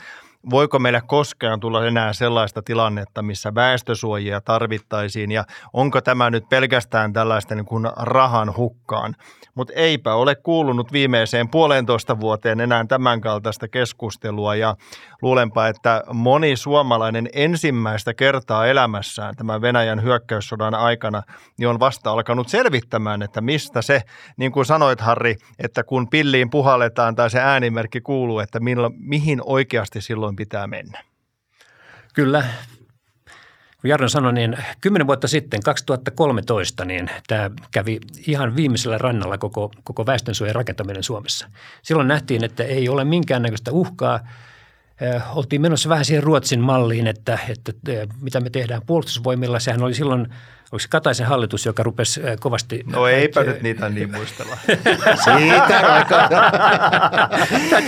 voiko 0.49 0.79
meille 0.79 1.01
koskaan 1.07 1.59
tulla 1.59 1.87
enää 1.87 2.13
sellaista 2.13 2.61
tilannetta, 2.61 3.21
missä 3.21 3.55
väestösuojia 3.55 4.41
tarvittaisiin 4.41 5.31
ja 5.31 5.43
onko 5.73 6.01
tämä 6.01 6.29
nyt 6.29 6.49
pelkästään 6.49 7.13
tällaista 7.13 7.55
niin 7.55 7.65
kuin 7.65 7.85
rahan 7.95 8.55
hukkaan. 8.57 9.15
Mutta 9.55 9.73
eipä 9.75 10.13
ole 10.13 10.35
kuulunut 10.35 10.91
viimeiseen 10.91 11.49
puolentoista 11.49 12.19
vuoteen 12.19 12.59
enää 12.59 12.85
tämän 12.85 13.21
kaltaista 13.21 13.67
keskustelua 13.67 14.55
ja 14.55 14.75
luulenpa, 15.21 15.67
että 15.67 16.03
moni 16.13 16.55
suomalainen 16.55 17.29
ensimmäistä 17.33 18.13
kertaa 18.13 18.67
elämässään 18.67 19.35
tämän 19.35 19.61
Venäjän 19.61 20.03
hyökkäyssodan 20.03 20.75
aikana 20.75 21.23
niin 21.57 21.67
on 21.67 21.79
vasta 21.79 22.11
alkanut 22.11 22.47
selvittämään, 22.47 23.21
että 23.21 23.41
mistä 23.41 23.81
se, 23.81 24.01
niin 24.37 24.51
kuin 24.51 24.65
sanoit 24.65 25.01
Harri, 25.01 25.35
että 25.59 25.83
kun 25.83 26.09
pilliin 26.09 26.49
puhalletaan 26.49 27.15
tai 27.15 27.29
se 27.29 27.39
äänimerkki 27.39 28.01
kuuluu, 28.01 28.39
että 28.39 28.59
milla, 28.59 28.91
mihin 28.97 29.41
oikeasti 29.45 30.01
silloin 30.01 30.32
silloin 30.33 30.35
pitää 30.35 30.67
mennä. 30.67 31.03
Kyllä. 32.13 32.43
Kun 33.81 33.89
Jarno 33.89 34.09
sanoi, 34.09 34.33
niin 34.33 34.57
kymmenen 34.81 35.07
vuotta 35.07 35.27
sitten, 35.27 35.63
2013, 35.63 36.85
niin 36.85 37.09
tämä 37.27 37.51
kävi 37.71 37.99
ihan 38.27 38.55
viimeisellä 38.55 38.97
rannalla 38.97 39.37
koko, 39.37 39.71
koko 39.83 40.05
väestönsuojan 40.05 40.55
rakentaminen 40.55 41.03
Suomessa. 41.03 41.49
Silloin 41.81 42.07
nähtiin, 42.07 42.43
että 42.43 42.63
ei 42.63 42.89
ole 42.89 43.03
minkäännäköistä 43.03 43.71
uhkaa. 43.71 44.19
Oltiin 45.35 45.61
menossa 45.61 45.89
vähän 45.89 46.05
siihen 46.05 46.23
Ruotsin 46.23 46.61
malliin, 46.61 47.07
että, 47.07 47.39
että 47.49 47.71
mitä 48.21 48.39
me 48.39 48.49
tehdään 48.49 48.81
puolustusvoimilla. 48.85 49.59
Sehän 49.59 49.83
oli 49.83 49.93
silloin– 49.93 50.27
Onko 50.73 50.79
se 50.79 50.87
Kataisen 50.89 51.27
hallitus, 51.27 51.65
joka 51.65 51.83
rupesi 51.83 52.21
äh, 52.27 52.35
kovasti... 52.39 52.83
No 52.85 53.07
eipä 53.07 53.43
nyt 53.43 53.61
niitä 53.61 53.89
niin 53.89 54.11
muistella. 54.11 54.57
Siitä 55.37 55.93
aikaa. 55.93 56.29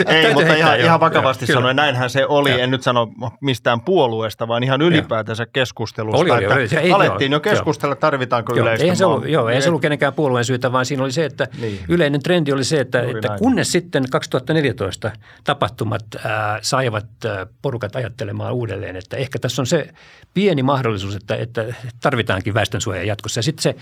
Ei, 0.07 0.33
mutta 0.33 0.53
ihan, 0.53 0.79
ihan 0.79 0.99
vakavasti 0.99 1.45
joo, 1.49 1.59
sanoen, 1.59 1.75
näinhän 1.75 2.09
se 2.09 2.25
oli. 2.25 2.51
Ja. 2.51 2.57
En 2.57 2.71
nyt 2.71 2.83
sano 2.83 3.11
mistään 3.41 3.81
puolueesta, 3.81 4.47
vaan 4.47 4.63
ihan 4.63 4.81
ylipäätänsä 4.81 5.45
keskustelusta. 5.45 6.21
Oli, 6.21 6.31
oli, 6.31 6.45
oli. 6.45 6.67
Ei, 6.79 6.91
alettiin 6.91 7.31
joo, 7.31 7.35
jo 7.35 7.39
keskustella, 7.39 7.95
tarvitaanko 7.95 8.53
joo, 8.53 8.65
yleistä 8.65 8.83
eihän 8.83 8.97
se 8.97 9.05
ollut, 9.05 9.27
Joo, 9.27 9.49
ei 9.49 9.61
se 9.61 9.69
ollut 9.69 9.81
kenenkään 9.81 10.13
puolueen 10.13 10.45
syytä, 10.45 10.71
vaan 10.71 10.85
siinä 10.85 11.03
oli 11.03 11.11
se, 11.11 11.25
että 11.25 11.47
niin. 11.61 11.79
yleinen 11.89 12.23
trendi 12.23 12.51
oli 12.51 12.63
se, 12.63 12.79
että, 12.79 13.01
että 13.01 13.35
kunnes 13.39 13.71
sitten 13.71 14.09
2014 14.09 15.11
tapahtumat 15.43 16.05
äh, 16.15 16.31
saivat 16.61 17.05
tulevat 17.19 17.49
porukat 17.61 17.95
ajattelemaan 17.95 18.53
uudelleen, 18.53 18.95
että 18.95 19.17
ehkä 19.17 19.39
tässä 19.39 19.61
on 19.61 19.65
se 19.65 19.89
pieni 20.33 20.63
mahdollisuus, 20.63 21.15
että, 21.15 21.35
että 21.35 21.65
tarvitaankin 22.01 22.53
väestönsuojaa 22.75 23.03
jatkossa. 23.03 23.39
Ja 23.39 23.43
sitten 23.43 23.63
se 23.63 23.75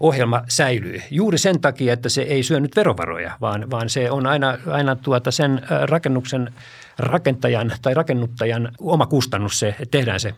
ohjelma 0.00 0.42
säilyy 0.48 1.02
juuri 1.10 1.38
sen 1.38 1.60
takia, 1.60 1.92
että 1.92 2.08
se 2.08 2.22
ei 2.22 2.42
syö 2.42 2.60
nyt 2.60 2.76
verovaroja, 2.76 3.36
vaan, 3.40 3.70
vaan 3.70 3.88
se 3.88 4.10
on 4.10 4.26
aina, 4.26 4.58
aina 4.66 4.96
tuota 4.96 5.30
sen 5.30 5.62
rakennuksen 5.82 6.52
rakentajan 6.98 7.72
tai 7.82 7.94
rakennuttajan 7.94 8.72
oma 8.80 9.06
kustannus 9.06 9.58
se, 9.58 9.68
että 9.68 9.98
tehdään 9.98 10.20
se 10.20 10.34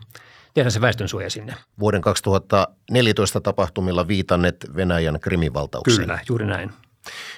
tehdään 0.55 0.73
se 0.73 0.81
väestönsuoja 0.81 1.31
sinne. 1.31 1.55
Vuoden 1.79 2.01
2014 2.01 3.41
tapahtumilla 3.41 4.09
viitannet 4.09 4.57
Venäjän 4.77 5.21
krimivaltaukseen. 5.21 6.01
Kyllä, 6.01 6.19
juuri 6.29 6.47
näin. 6.47 6.71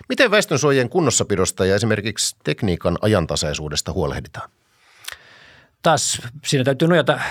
Miten 0.09 0.31
väestönsuojien 0.31 0.89
kunnossapidosta 0.89 1.67
ja 1.67 1.75
esimerkiksi 1.75 2.37
tekniikan 2.45 2.99
ajantasaisuudesta 3.03 3.93
huolehditaan? 3.93 4.51
Taas 5.83 6.23
siinä 6.47 6.65
täytyy 6.65 6.89
nojata 6.89 7.13
äh, 7.13 7.23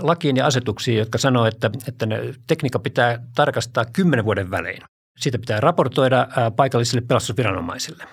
lakiin 0.00 0.36
ja 0.36 0.46
asetuksiin, 0.46 0.98
jotka 0.98 1.18
sanoo, 1.18 1.46
että, 1.46 1.70
että 1.88 2.06
ne 2.06 2.34
tekniikka 2.46 2.78
pitää 2.78 3.18
tarkastaa 3.34 3.84
kymmenen 3.84 4.24
vuoden 4.24 4.50
välein. 4.50 4.82
Siitä 5.18 5.38
pitää 5.38 5.60
raportoida 5.60 6.20
äh, 6.20 6.52
paikallisille 6.56 7.00
pelastusviranomaisille. 7.00 8.04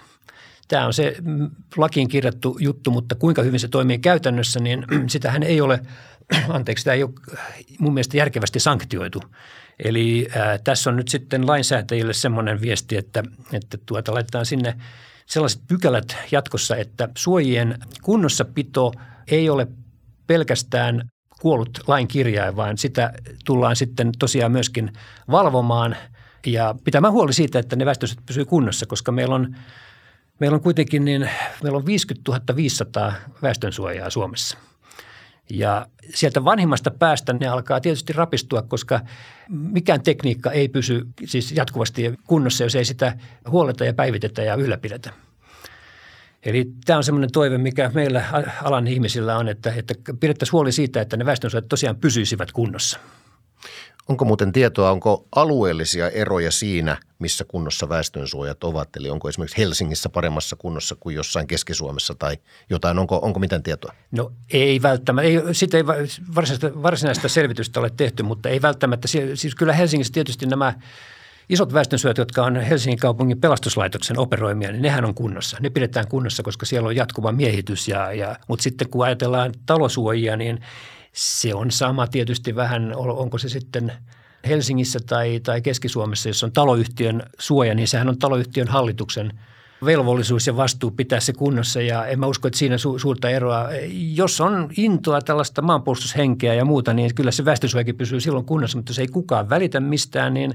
Tämä 0.68 0.86
on 0.86 0.94
se 0.94 1.16
mm, 1.22 1.50
lakiin 1.78 2.08
kirjattu 2.08 2.58
juttu, 2.60 2.92
mutta 2.92 3.16
kuinka 3.16 3.42
hyvin 3.42 3.60
se 3.60 3.68
toimii 3.68 4.00
käytännössä, 4.00 4.60
niin 4.60 4.86
sitähän 5.08 5.44
ei 5.44 5.62
ole, 5.62 5.80
anteeksi, 6.50 6.84
tämä 6.84 6.96
ei 6.96 7.04
ole 7.04 7.12
mun 7.80 7.94
mielestä 7.94 8.18
järkevästi 8.18 8.60
sanktioitu. 8.60 9.24
Eli 9.84 10.28
ää, 10.36 10.58
tässä 10.58 10.90
on 10.90 10.96
nyt 10.96 11.08
sitten 11.08 11.48
lainsäätäjille 11.48 12.14
semmoinen 12.14 12.62
viesti, 12.62 12.98
että, 12.98 13.24
että 13.54 13.78
tuota, 13.86 14.14
laitetaan 14.14 14.46
sinne 14.46 14.78
sellaiset 15.26 15.62
pykälät 15.68 16.18
jatkossa, 16.32 16.76
että 16.76 17.10
suojien 17.18 17.78
kunnossapito 18.02 18.92
ei 19.32 19.50
ole 19.50 19.68
pelkästään 20.28 21.10
kuollut 21.42 21.80
lain 21.88 22.08
kirjain, 22.08 22.56
vaan 22.56 22.78
sitä 22.78 23.14
tullaan 23.46 23.76
sitten 23.76 24.12
tosiaan 24.20 24.52
myöskin 24.52 24.94
valvomaan 25.32 25.96
ja 26.46 26.76
pitämään 26.84 27.14
huoli 27.14 27.34
siitä, 27.34 27.60
että 27.60 27.76
ne 27.76 27.86
väestöset 27.86 28.20
pysyy 28.26 28.46
kunnossa, 28.46 28.86
koska 28.86 29.12
meillä 29.12 29.36
on, 29.36 29.56
meillä 30.40 30.56
on 30.56 30.62
kuitenkin 30.62 31.06
niin, 31.06 31.30
meillä 31.64 31.78
on 31.78 31.86
50 31.86 32.56
500 32.56 33.14
väestönsuojaa 33.42 34.10
Suomessa– 34.10 34.58
ja 35.50 35.86
sieltä 36.14 36.46
vanhimmasta 36.46 36.92
päästä 36.92 37.34
ne 37.34 37.48
alkaa 37.48 37.82
tietysti 37.82 38.14
rapistua, 38.14 38.62
koska 38.62 39.00
mikään 39.50 40.02
tekniikka 40.02 40.52
ei 40.52 40.70
pysy 40.70 41.08
siis 41.26 41.52
jatkuvasti 41.52 42.14
kunnossa, 42.28 42.64
jos 42.64 42.76
ei 42.76 42.86
sitä 42.86 43.18
huoleta 43.50 43.86
ja 43.86 43.94
päivitetä 43.94 44.42
ja 44.42 44.56
ylläpidetä. 44.56 45.10
Eli 46.46 46.72
tämä 46.86 46.98
on 46.98 47.04
semmoinen 47.04 47.32
toive, 47.32 47.58
mikä 47.58 47.92
meillä 47.94 48.26
alan 48.64 48.88
ihmisillä 48.88 49.38
on, 49.38 49.48
että, 49.48 49.74
että 49.76 49.94
pidettäisiin 50.20 50.52
huoli 50.52 50.72
siitä, 50.72 51.02
että 51.02 51.18
ne 51.18 51.26
väestönsuojat 51.26 51.68
tosiaan 51.68 51.96
pysyisivät 51.96 52.52
kunnossa. 52.52 53.00
Onko 54.08 54.26
muuten 54.26 54.52
tietoa, 54.52 54.92
onko 54.92 55.28
alueellisia 55.36 56.10
eroja 56.10 56.52
siinä, 56.52 56.98
missä 57.20 57.44
kunnossa 57.44 57.90
väestönsuojat 57.90 58.64
ovat? 58.64 58.96
Eli 58.96 59.10
onko 59.10 59.30
esimerkiksi 59.30 59.58
Helsingissä 59.58 60.10
paremmassa 60.10 60.56
kunnossa 60.56 60.96
kuin 61.00 61.16
jossain 61.16 61.48
Keski-Suomessa 61.48 62.16
tai 62.16 62.38
jotain? 62.70 63.00
Onko, 63.00 63.20
onko 63.22 63.40
miten 63.40 63.64
tietoa? 63.64 63.94
No 64.12 64.32
ei 64.50 64.82
välttämättä. 64.82 65.28
Ei, 65.28 65.42
siitä 65.52 65.78
ei 65.78 65.88
varsinaista, 66.36 66.84
varsinaista 66.84 67.30
selvitystä 67.30 67.80
ole 67.80 67.90
tehty, 67.98 68.24
mutta 68.24 68.50
ei 68.50 68.62
välttämättä. 68.62 69.08
Siis 69.34 69.56
kyllä 69.56 69.74
Helsingissä 69.74 70.14
tietysti 70.14 70.46
nämä 70.46 70.74
isot 71.52 71.74
väestönsuojat, 71.74 72.18
jotka 72.18 72.44
on 72.44 72.56
Helsingin 72.56 73.00
kaupungin 73.00 73.42
pelastuslaitoksen 73.42 74.20
operoimia, 74.20 74.72
niin 74.72 74.82
nehän 74.82 75.06
on 75.06 75.14
kunnossa. 75.14 75.58
Ne 75.60 75.70
pidetään 75.70 76.08
kunnossa, 76.08 76.44
koska 76.44 76.66
siellä 76.66 76.88
on 76.88 76.96
jatkuva 76.96 77.32
miehitys. 77.32 77.88
Ja, 77.88 78.14
ja, 78.14 78.36
mutta 78.48 78.64
sitten 78.64 78.90
kun 78.90 79.06
ajatellaan 79.06 79.52
talosuojia, 79.66 80.38
niin– 80.38 80.60
se 81.14 81.54
on 81.54 81.72
sama 81.72 82.08
tietysti 82.08 82.56
vähän, 82.56 82.94
onko 82.96 83.38
se 83.38 83.50
sitten 83.50 83.92
Helsingissä 84.48 85.00
tai, 85.06 85.40
tai 85.40 85.62
Keski-Suomessa, 85.62 86.30
jos 86.30 86.44
on 86.44 86.52
taloyhtiön 86.52 87.24
suoja, 87.40 87.76
niin 87.76 87.88
sehän 87.88 88.10
on 88.10 88.18
taloyhtiön 88.18 88.68
hallituksen 88.68 89.40
velvollisuus 89.86 90.48
ja 90.48 90.58
vastuu 90.58 90.92
pitää 90.92 91.20
se 91.20 91.34
kunnossa 91.34 91.82
ja 91.82 92.06
en 92.06 92.20
mä 92.20 92.26
usko, 92.26 92.48
että 92.48 92.58
siinä 92.58 92.76
su- 92.76 93.00
suurta 93.00 93.30
eroa. 93.30 93.70
Jos 93.92 94.42
on 94.42 94.70
intoa 94.78 95.22
tällaista 95.22 95.62
maanpuolustushenkeä 95.62 96.54
ja 96.54 96.66
muuta, 96.66 96.94
niin 96.94 97.16
kyllä 97.16 97.32
se 97.32 97.46
väestönsuojakin 97.46 97.98
pysyy 97.98 98.20
silloin 98.20 98.46
kunnossa, 98.46 98.78
mutta 98.78 98.90
jos 98.90 99.00
ei 99.00 99.08
kukaan 99.08 99.50
välitä 99.50 99.80
mistään, 99.80 100.34
niin 100.34 100.54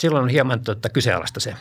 silloin 0.00 0.24
on 0.24 0.28
hieman 0.28 0.60
tuota, 0.64 0.88
kyseenalaista 0.88 1.40
se. 1.40 1.54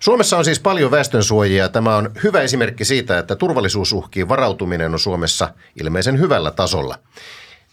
Suomessa 0.00 0.38
on 0.38 0.44
siis 0.44 0.60
paljon 0.60 0.90
väestönsuojia. 0.90 1.68
Tämä 1.68 1.96
on 1.96 2.10
hyvä 2.24 2.40
esimerkki 2.40 2.84
siitä, 2.84 3.18
että 3.18 3.36
turvallisuusuhkiin 3.36 4.28
varautuminen 4.28 4.92
on 4.92 4.98
Suomessa 4.98 5.54
ilmeisen 5.80 6.18
hyvällä 6.18 6.50
tasolla. 6.50 6.98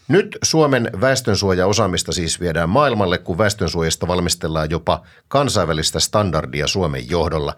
Nyt 0.08 0.38
Suomen 0.42 0.90
väestönsuojaosaamista 1.00 2.12
siis 2.12 2.40
viedään 2.40 2.68
maailmalle, 2.68 3.18
kun 3.18 3.38
väestönsuojasta 3.38 4.08
valmistellaan 4.08 4.70
jopa 4.70 5.02
kansainvälistä 5.28 6.00
standardia 6.00 6.66
Suomen 6.66 7.10
johdolla. 7.10 7.56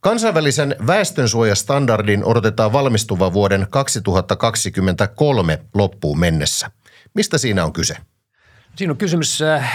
Kansainvälisen 0.00 0.76
väestönsuojastandardin 0.86 2.24
odotetaan 2.24 2.72
valmistuva 2.72 3.32
vuoden 3.32 3.66
2023 3.70 5.58
loppuun 5.74 6.18
mennessä. 6.18 6.70
Mistä 7.14 7.38
siinä 7.38 7.64
on 7.64 7.72
kyse? 7.72 7.96
Siinä 8.76 8.90
on 8.90 8.96
kysymys 8.96 9.42
äh, 9.42 9.72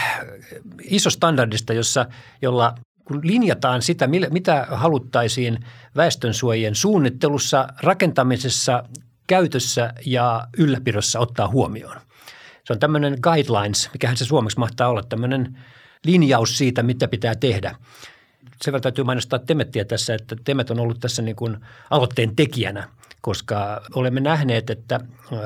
iso 0.83 1.09
standardista, 1.09 1.73
jossa, 1.73 2.05
jolla 2.41 2.75
linjataan 3.23 3.81
sitä, 3.81 4.07
mitä 4.07 4.67
haluttaisiin 4.69 5.59
väestönsuojien 5.95 6.75
suunnittelussa, 6.75 7.67
rakentamisessa, 7.81 8.83
käytössä 9.27 9.93
ja 10.05 10.47
ylläpidossa 10.57 11.19
ottaa 11.19 11.47
huomioon. 11.47 11.97
Se 12.65 12.73
on 12.73 12.79
tämmöinen 12.79 13.17
guidelines, 13.21 13.89
mikähän 13.93 14.17
se 14.17 14.25
suomeksi 14.25 14.59
mahtaa 14.59 14.89
olla, 14.89 15.03
tämmöinen 15.03 15.57
linjaus 16.05 16.57
siitä, 16.57 16.83
mitä 16.83 17.07
pitää 17.07 17.35
tehdä. 17.35 17.75
Sen 18.61 18.71
verran 18.71 18.81
täytyy 18.81 19.03
mainostaa 19.03 19.39
Temettiä 19.39 19.85
tässä, 19.85 20.15
että 20.15 20.35
Temet 20.43 20.71
on 20.71 20.79
ollut 20.79 20.99
tässä 20.99 21.21
niin 21.21 21.35
kuin 21.35 21.57
aloitteen 21.89 22.35
tekijänä, 22.35 22.87
koska 23.21 23.81
olemme 23.95 24.19
nähneet, 24.19 24.69
että 24.69 24.99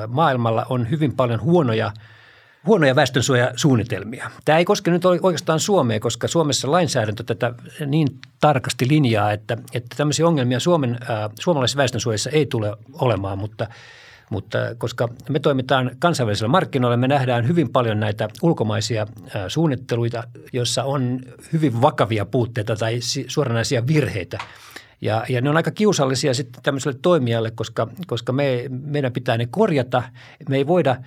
maailmalla 0.08 0.66
on 0.68 0.90
hyvin 0.90 1.16
paljon 1.16 1.40
huonoja– 1.40 1.92
huonoja 2.66 2.96
väestönsuojasuunnitelmia. 2.96 4.30
Tämä 4.44 4.58
ei 4.58 4.64
koske 4.64 4.90
nyt 4.90 5.04
oikeastaan 5.04 5.60
Suomea, 5.60 6.00
koska 6.00 6.28
Suomessa 6.28 6.70
lainsäädäntö 6.70 7.24
tätä 7.24 7.54
niin 7.86 8.08
tarkasti 8.40 8.88
linjaa, 8.88 9.32
että, 9.32 9.56
että 9.74 9.96
tämmöisiä 9.96 10.26
ongelmia 10.26 10.60
Suomen, 10.60 10.98
äh, 11.10 11.30
suomalaisessa 11.40 11.76
väestönsuojassa 11.76 12.30
ei 12.30 12.46
tule 12.46 12.76
olemaan, 12.92 13.38
mutta 13.38 13.66
mutta 14.30 14.58
koska 14.78 15.08
me 15.28 15.38
toimitaan 15.38 15.90
kansainvälisillä 15.98 16.48
markkinoilla, 16.48 16.96
me 16.96 17.08
nähdään 17.08 17.48
hyvin 17.48 17.68
paljon 17.72 18.00
näitä 18.00 18.28
ulkomaisia 18.42 19.06
suunnitteluita, 19.48 20.24
joissa 20.52 20.84
on 20.84 21.20
hyvin 21.52 21.82
vakavia 21.82 22.24
puutteita 22.24 22.76
tai 22.76 22.98
suoranaisia 23.26 23.86
virheitä. 23.86 24.38
Ja, 25.00 25.24
ja 25.28 25.40
ne 25.40 25.50
on 25.50 25.56
aika 25.56 25.70
kiusallisia 25.70 26.34
sitten 26.34 26.62
tämmöiselle 26.62 26.98
toimijalle, 27.02 27.50
koska, 27.50 27.88
koska 28.06 28.32
me, 28.32 28.64
meidän 28.68 29.12
pitää 29.12 29.38
ne 29.38 29.46
korjata. 29.50 30.02
Me 30.48 30.56
ei 30.56 30.66
voida– 30.66 30.96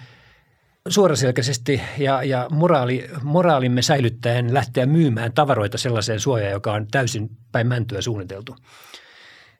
suoraselkäisesti 0.89 1.81
ja, 1.97 2.23
ja 2.23 2.47
moraali, 2.51 3.09
moraalimme 3.23 3.81
säilyttäen 3.81 4.53
lähteä 4.53 4.85
myymään 4.85 5.33
tavaroita 5.33 5.77
sellaiseen 5.77 6.19
suojaan, 6.19 6.51
joka 6.51 6.73
on 6.73 6.87
täysin 6.91 7.29
päin 7.51 7.67
mäntyä 7.67 8.01
suunniteltu. 8.01 8.55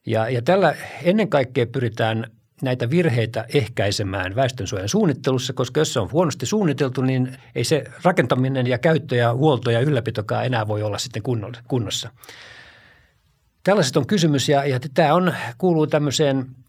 Ja, 0.06 0.30
ja 0.30 0.42
tällä 0.42 0.76
ennen 1.04 1.30
kaikkea 1.30 1.66
pyritään 1.66 2.32
näitä 2.62 2.90
virheitä 2.90 3.46
ehkäisemään 3.54 4.36
väestönsuojan 4.36 4.90
suunnittelussa, 4.90 5.54
koska 5.54 5.80
jos 5.80 5.94
se 5.94 6.00
on 6.00 6.12
huonosti 6.12 6.46
suunniteltu, 6.46 7.02
niin 7.02 7.38
ei 7.56 7.64
se 7.64 7.84
rakentaminen 8.04 8.68
ja 8.68 8.78
käyttö 8.78 9.16
ja 9.16 9.34
huolto 9.34 9.72
ja 9.72 9.80
ylläpitokaan 9.80 10.46
enää 10.46 10.68
voi 10.68 10.84
olla 10.84 10.98
sitten 10.98 11.24
kunnossa. 11.68 12.10
Tällaiset 13.64 13.98
on 13.98 14.08
kysymys 14.08 14.50
ja, 14.50 14.66
ja 14.66 14.80
tämä 14.94 15.14
on, 15.14 15.34
kuuluu 15.58 15.88
tämmöiseen– 15.88 16.46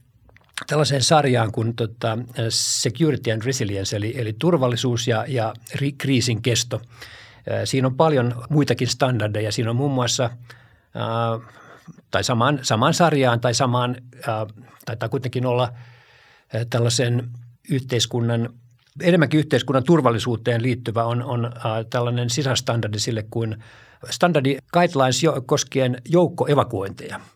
tällaiseen 0.66 1.02
sarjaan 1.02 1.52
kuin 1.52 1.76
tota, 1.76 2.18
Security 2.48 3.32
and 3.32 3.42
Resilience, 3.42 3.96
eli, 3.96 4.14
eli 4.16 4.32
turvallisuus 4.38 5.08
ja, 5.08 5.24
ja 5.28 5.54
kriisin 5.98 6.42
kesto. 6.42 6.80
Siinä 7.64 7.86
on 7.86 7.96
paljon 7.96 8.44
muitakin 8.48 8.88
standardeja. 8.88 9.52
Siinä 9.52 9.70
on 9.70 9.76
muun 9.76 9.92
muassa, 9.92 10.30
tai 12.10 12.24
samaan, 12.24 12.58
samaan 12.62 12.94
sarjaan 12.94 13.40
tai 13.40 13.54
samaan, 13.54 13.96
taitaa 14.84 15.08
kuitenkin 15.08 15.46
olla 15.46 15.72
tällaisen 16.70 17.28
yhteiskunnan, 17.70 18.48
enemmänkin 19.02 19.40
yhteiskunnan 19.40 19.84
turvallisuuteen 19.84 20.62
liittyvä 20.62 21.04
on, 21.04 21.22
on 21.22 21.52
tällainen 21.90 22.30
sisästandardi 22.30 22.98
sille 22.98 23.24
kuin 23.30 23.56
standardi 24.10 24.58
guidelines 24.72 25.22
koskien 25.46 26.02
joukkoevakuointeja– 26.08 27.20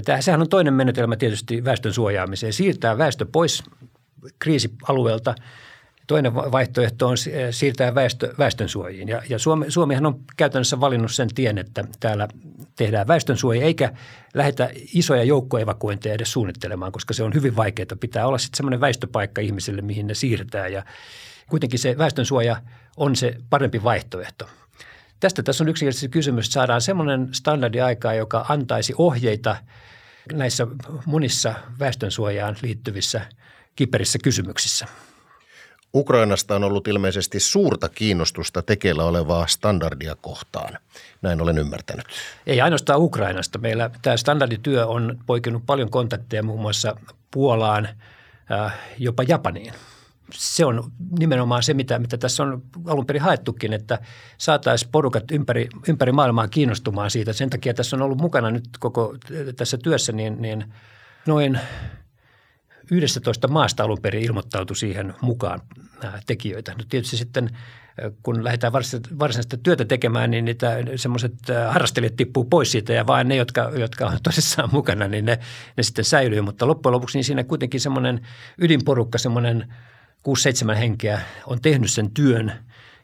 ja 0.00 0.04
tämä, 0.04 0.20
sehän 0.20 0.40
on 0.40 0.48
toinen 0.48 0.74
menetelmä 0.74 1.16
tietysti 1.16 1.64
väestön 1.64 1.92
suojaamiseen. 1.92 2.52
Siirtää 2.52 2.98
väestö 2.98 3.26
pois 3.32 3.62
kriisialueelta 4.38 5.34
Toinen 6.10 6.34
vaihtoehto 6.34 7.08
on 7.08 7.16
siirtää 7.50 7.94
väestö, 7.94 8.34
väestönsuojiin. 8.38 9.08
Ja, 9.08 9.22
ja 9.28 9.38
Suomi, 9.38 9.70
Suomihan 9.70 10.06
on 10.06 10.20
käytännössä 10.36 10.80
valinnut 10.80 11.12
sen 11.12 11.28
tien, 11.34 11.58
että 11.58 11.84
täällä 12.00 12.28
tehdään 12.76 13.06
väestönsuoja 13.06 13.64
eikä 13.64 13.92
lähetä 14.34 14.70
isoja 14.94 15.24
joukkoevakuointeja 15.24 16.14
edes 16.14 16.32
suunnittelemaan, 16.32 16.92
koska 16.92 17.14
se 17.14 17.22
on 17.22 17.34
hyvin 17.34 17.56
vaikeaa. 17.56 17.86
Pitää 18.00 18.26
olla 18.26 18.38
sitten 18.38 18.56
semmoinen 18.56 18.80
väistöpaikka 18.80 19.40
ihmisille, 19.40 19.82
mihin 19.82 20.06
ne 20.06 20.14
siirtää 20.14 20.68
ja 20.68 20.82
kuitenkin 21.48 21.78
se 21.78 21.98
väestönsuoja 21.98 22.56
on 22.96 23.16
se 23.16 23.36
parempi 23.50 23.82
vaihtoehto. 23.82 24.48
Tästä 25.20 25.42
tässä 25.42 25.64
on 25.64 25.68
yksinkertaisesti 25.68 26.08
kysymys, 26.08 26.46
että 26.46 26.52
saadaan 26.52 26.80
semmoinen 26.80 27.28
standardi 27.32 27.80
aikaa, 27.80 28.14
joka 28.14 28.46
antaisi 28.48 28.94
ohjeita 28.98 29.56
näissä 30.32 30.66
monissa 31.06 31.54
väestönsuojaan 31.78 32.56
liittyvissä 32.62 33.20
kiperissä 33.76 34.18
kysymyksissä. 34.24 34.86
Ukrainasta 35.94 36.56
on 36.56 36.64
ollut 36.64 36.88
ilmeisesti 36.88 37.40
suurta 37.40 37.88
kiinnostusta 37.88 38.62
tekeillä 38.62 39.04
olevaa 39.04 39.46
standardia 39.46 40.16
kohtaan. 40.20 40.78
Näin 41.22 41.40
olen 41.40 41.58
ymmärtänyt. 41.58 42.06
Ei 42.46 42.60
ainoastaan 42.60 43.00
Ukrainasta. 43.00 43.58
Meillä 43.58 43.90
tämä 44.02 44.16
standardityö 44.16 44.86
on 44.86 45.18
poikinut 45.26 45.66
paljon 45.66 45.90
kontakteja 45.90 46.42
muun 46.42 46.60
muassa 46.60 46.96
Puolaan, 47.30 47.88
äh, 48.52 48.74
jopa 48.98 49.22
Japaniin. 49.22 49.74
Se 50.34 50.64
on 50.64 50.92
nimenomaan 51.18 51.62
se, 51.62 51.74
mitä, 51.74 51.98
mitä 51.98 52.18
tässä 52.18 52.42
on 52.42 52.62
alun 52.86 53.06
perin 53.06 53.22
haettukin, 53.22 53.72
että 53.72 53.98
saataisiin 54.38 54.90
porukat 54.92 55.30
ympäri, 55.30 55.68
ympäri 55.88 56.12
maailmaa 56.12 56.48
kiinnostumaan 56.48 57.10
siitä. 57.10 57.32
Sen 57.32 57.50
takia 57.50 57.74
tässä 57.74 57.96
on 57.96 58.02
ollut 58.02 58.18
mukana 58.18 58.50
nyt 58.50 58.68
koko 58.78 59.16
tässä 59.56 59.78
työssä 59.78 60.12
niin, 60.12 60.42
niin 60.42 60.64
noin– 61.26 61.58
11 62.90 63.48
maasta 63.48 63.84
alun 63.84 63.98
perin 64.02 64.22
ilmoittautui 64.22 64.76
siihen 64.76 65.14
mukaan 65.20 65.60
tekijöitä. 66.26 66.72
No 66.72 66.84
tietysti 66.88 67.16
sitten 67.16 67.50
kun 68.22 68.44
lähdetään 68.44 68.72
varsinaista 69.18 69.56
työtä 69.56 69.84
tekemään, 69.84 70.30
niin 70.30 70.44
niitä 70.44 70.76
semmoiset 70.96 71.34
harrastelijat 71.68 72.16
tippuu 72.16 72.44
pois 72.44 72.72
siitä 72.72 72.92
ja 72.92 73.06
vain 73.06 73.28
ne, 73.28 73.36
jotka, 73.36 73.70
jotka 73.74 74.06
on 74.06 74.18
tosissaan 74.22 74.68
mukana, 74.72 75.08
niin 75.08 75.24
ne, 75.24 75.38
ne 75.76 75.82
sitten 75.82 76.04
säilyy. 76.04 76.40
Mutta 76.40 76.66
loppujen 76.66 76.92
lopuksi 76.92 77.18
niin 77.18 77.24
siinä 77.24 77.44
kuitenkin 77.44 77.80
semmoinen 77.80 78.26
ydinporukka, 78.58 79.18
semmoinen 79.18 79.74
6-7 80.72 80.74
henkeä 80.74 81.20
on 81.46 81.60
tehnyt 81.60 81.90
sen 81.90 82.10
työn 82.10 82.52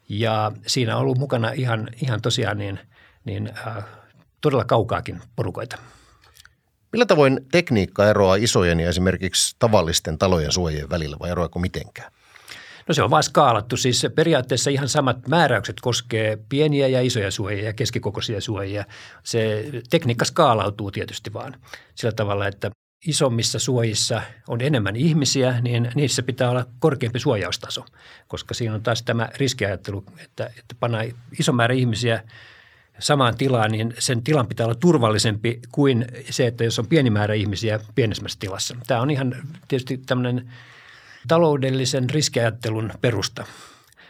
ja 0.08 0.52
siinä 0.66 0.96
on 0.96 1.02
ollut 1.02 1.18
mukana 1.18 1.50
ihan, 1.50 1.88
ihan 2.02 2.22
tosiaan 2.22 2.58
niin, 2.58 2.80
niin 3.24 3.52
äh, 3.66 3.84
todella 4.40 4.64
kaukaakin 4.64 5.20
porukoita. 5.36 5.76
Millä 6.92 7.06
tavoin 7.06 7.40
tekniikka 7.52 8.08
eroaa 8.08 8.36
isojen 8.36 8.80
ja 8.80 8.88
esimerkiksi 8.88 9.56
tavallisten 9.58 10.18
talojen 10.18 10.52
suojien 10.52 10.90
välillä 10.90 11.16
vai 11.20 11.30
eroako 11.30 11.58
mitenkään? 11.58 12.12
No 12.88 12.94
se 12.94 13.02
on 13.02 13.10
vaan 13.10 13.22
skaalattu. 13.22 13.76
Siis 13.76 14.06
periaatteessa 14.14 14.70
ihan 14.70 14.88
samat 14.88 15.28
määräykset 15.28 15.76
koskee 15.80 16.38
pieniä 16.48 16.88
ja 16.88 17.00
isoja 17.00 17.30
suojia 17.30 17.64
ja 17.64 17.72
keskikokoisia 17.72 18.40
suojia. 18.40 18.84
Se 19.22 19.64
tekniikka 19.90 20.24
skaalautuu 20.24 20.90
tietysti 20.90 21.32
vaan 21.32 21.56
sillä 21.94 22.12
tavalla, 22.12 22.46
että 22.46 22.70
isommissa 23.06 23.58
suojissa 23.58 24.22
on 24.48 24.60
enemmän 24.60 24.96
ihmisiä, 24.96 25.60
niin 25.60 25.90
niissä 25.94 26.22
pitää 26.22 26.50
olla 26.50 26.66
korkeampi 26.78 27.18
suojaustaso, 27.18 27.84
koska 28.28 28.54
siinä 28.54 28.74
on 28.74 28.82
taas 28.82 29.02
tämä 29.02 29.28
riskiajattelu, 29.36 30.04
että, 30.18 30.46
että 30.46 30.74
pannaan 30.80 31.06
iso 31.38 31.52
määrä 31.52 31.74
ihmisiä– 31.74 32.22
samaan 32.98 33.36
tilaan, 33.36 33.72
niin 33.72 33.94
sen 33.98 34.22
tilan 34.22 34.46
pitää 34.46 34.66
olla 34.66 34.74
turvallisempi 34.74 35.60
kuin 35.72 36.06
se, 36.30 36.46
että 36.46 36.64
jos 36.64 36.78
on 36.78 36.86
pieni 36.86 37.10
määrä 37.10 37.34
ihmisiä 37.34 37.80
pienemmässä 37.94 38.38
tilassa. 38.40 38.76
Tämä 38.86 39.00
on 39.00 39.10
ihan 39.10 39.36
tietysti 39.68 39.98
tämmöinen 39.98 40.52
taloudellisen 41.28 42.10
riskiajattelun 42.10 42.90
perusta. 43.00 43.44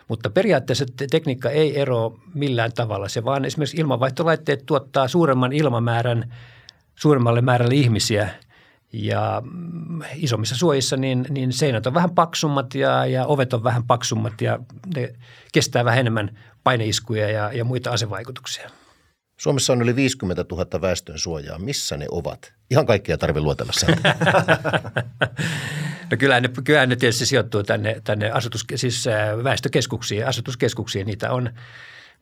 Mutta 0.09 0.31
periaatteessa 0.31 0.85
tekniikka 1.11 1.51
ei 1.51 1.81
ero 1.81 2.19
millään 2.35 2.73
tavalla. 2.73 3.09
Se 3.09 3.25
vaan 3.25 3.45
esimerkiksi 3.45 3.77
ilmanvaihtolaitteet 3.77 4.67
tuottaa 4.67 5.09
suuremman 5.09 5.53
ilmamäärän 5.53 6.35
suuremmalle 6.95 7.41
määrälle 7.41 7.75
ihmisiä 7.75 8.29
ja 9.05 9.43
mm, 9.45 10.01
isommissa 10.15 10.57
suojissa 10.57 10.97
niin, 10.97 11.27
niin 11.29 11.53
seinät 11.53 11.87
on 11.87 11.95
vähän 11.95 12.15
paksummat 12.15 12.75
ja, 12.75 13.07
ja 13.07 13.27
ovet 13.27 13.53
on 13.55 13.65
vähän 13.65 13.87
paksummat 13.87 14.41
ja 14.41 14.59
ne 14.97 15.13
kestää 15.53 15.85
vähän 15.85 16.01
enemmän 16.01 16.39
paineiskuja 16.65 17.31
ja, 17.31 17.53
ja 17.53 17.65
muita 17.65 17.91
asevaikutuksia. 17.91 18.71
Suomessa 19.41 19.73
on 19.73 19.83
yli 19.83 19.97
50 19.97 20.45
000 20.51 20.81
väestön 20.81 21.19
suojaa. 21.19 21.59
Missä 21.59 21.97
ne 21.97 22.07
ovat? 22.11 22.53
Ihan 22.71 22.87
kaikkia 22.87 23.19
tarvitse 23.19 23.45
luotella 23.45 23.73
no 26.11 26.17
kyllä 26.19 26.41
ne, 26.41 26.51
kyllä 26.65 26.87
ne 26.87 26.97
tietysti 26.97 27.27
sijoittuu 27.27 27.63
tänne, 27.63 28.01
tänne 28.05 28.31
asutus, 28.31 28.65
siis 28.75 29.05
väestökeskuksiin, 29.45 30.27
asutuskeskuksiin. 30.27 31.07
Niitä 31.07 31.33
on, 31.33 31.51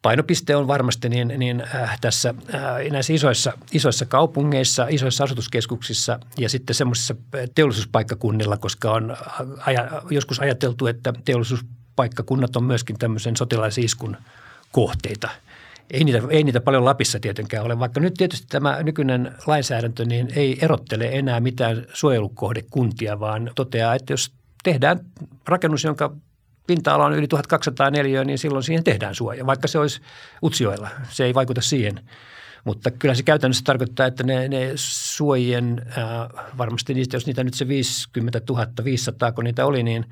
painopiste 0.04 0.56
on 0.56 0.66
varmasti 0.66 1.08
niin, 1.08 1.34
niin 1.36 1.64
äh, 1.74 1.98
tässä 2.00 2.34
äh, 2.54 2.62
näissä 2.90 3.12
isoissa, 3.12 3.52
isoissa 3.72 4.06
kaupungeissa, 4.06 4.86
isoissa 4.90 5.24
asutuskeskuksissa 5.24 6.18
ja 6.38 6.48
sitten 6.48 6.74
semmoisissa 6.74 7.14
teollisuuspaikkakunnilla, 7.54 8.56
koska 8.56 8.92
on 8.92 9.16
aja, 9.66 10.02
joskus 10.10 10.40
ajateltu, 10.40 10.86
että 10.86 11.12
teollisuuspaikkakunnat 11.24 12.56
on 12.56 12.64
myöskin 12.64 12.98
tämmöisen 12.98 13.36
sotilaisiskun 13.36 14.16
kohteita– 14.72 15.28
ei 15.90 16.04
niitä, 16.04 16.22
ei 16.30 16.44
niitä 16.44 16.60
paljon 16.60 16.84
Lapissa 16.84 17.20
tietenkään 17.20 17.64
ole, 17.64 17.78
vaikka 17.78 18.00
nyt 18.00 18.14
tietysti 18.14 18.46
tämä 18.50 18.82
nykyinen 18.82 19.32
lainsäädäntö 19.46 20.04
niin 20.04 20.28
ei 20.36 20.58
erottele 20.60 21.08
enää 21.12 21.40
mitään 21.40 21.86
suojelukohdekuntia, 21.92 23.20
vaan 23.20 23.50
toteaa, 23.54 23.94
että 23.94 24.12
jos 24.12 24.32
tehdään 24.64 25.00
rakennus, 25.46 25.84
jonka 25.84 26.16
pinta-ala 26.66 27.04
on 27.04 27.12
yli 27.12 27.28
1200 27.28 27.90
neliöä, 27.90 28.24
niin 28.24 28.38
silloin 28.38 28.62
siihen 28.62 28.84
tehdään 28.84 29.14
suoja, 29.14 29.46
vaikka 29.46 29.68
se 29.68 29.78
olisi 29.78 30.00
Utsioilla. 30.42 30.88
Se 31.10 31.24
ei 31.24 31.34
vaikuta 31.34 31.60
siihen. 31.60 32.00
Mutta 32.64 32.90
kyllä 32.90 33.14
se 33.14 33.22
käytännössä 33.22 33.64
tarkoittaa, 33.64 34.06
että 34.06 34.22
ne, 34.22 34.48
ne 34.48 34.72
suojien, 34.74 35.86
äh, 35.98 36.44
varmasti 36.58 36.94
niistä, 36.94 37.16
jos 37.16 37.26
niitä 37.26 37.44
nyt 37.44 37.54
se 37.54 37.68
50 37.68 38.40
500, 38.84 39.32
kun 39.32 39.44
niitä 39.44 39.66
oli, 39.66 39.82
niin, 39.82 40.04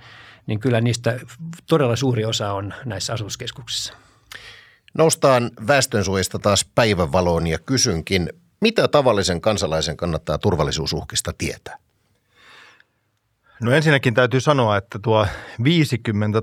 niin 0.46 0.60
kyllä 0.60 0.80
niistä 0.80 1.20
todella 1.66 1.96
suuri 1.96 2.24
osa 2.24 2.52
on 2.52 2.74
näissä 2.84 3.12
asutuskeskuksissa. 3.12 3.94
Noustaan 4.94 5.50
väestönsuojista 5.66 6.38
taas 6.38 6.66
päivänvaloon 6.74 7.46
ja 7.46 7.58
kysynkin, 7.58 8.32
mitä 8.60 8.88
tavallisen 8.88 9.40
kansalaisen 9.40 9.96
kannattaa 9.96 10.38
turvallisuusuhkista 10.38 11.32
tietää? 11.38 11.76
No 13.62 13.72
ensinnäkin 13.72 14.14
täytyy 14.14 14.40
sanoa, 14.40 14.76
että 14.76 14.98
tuo 14.98 15.26
50 15.64 16.42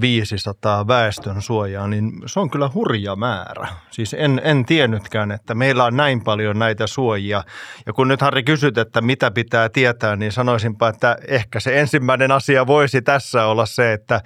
500 0.00 0.86
väestön 0.86 1.42
suojaa, 1.42 1.88
niin 1.88 2.12
se 2.26 2.40
on 2.40 2.50
kyllä 2.50 2.70
hurja 2.74 3.16
määrä. 3.16 3.68
Siis 3.90 4.14
en, 4.18 4.40
en 4.44 4.64
tiennytkään, 4.64 5.32
että 5.32 5.54
meillä 5.54 5.84
on 5.84 5.96
näin 5.96 6.24
paljon 6.24 6.58
näitä 6.58 6.86
suojia. 6.86 7.44
Ja 7.86 7.92
kun 7.92 8.08
nyt 8.08 8.20
Harri 8.20 8.42
kysyt, 8.42 8.78
että 8.78 9.00
mitä 9.00 9.30
pitää 9.30 9.68
tietää, 9.68 10.16
niin 10.16 10.32
sanoisinpa, 10.32 10.88
että 10.88 11.16
ehkä 11.28 11.60
se 11.60 11.80
ensimmäinen 11.80 12.32
asia 12.32 12.66
voisi 12.66 13.02
tässä 13.02 13.46
olla 13.46 13.66
se, 13.66 13.92
että 13.92 14.20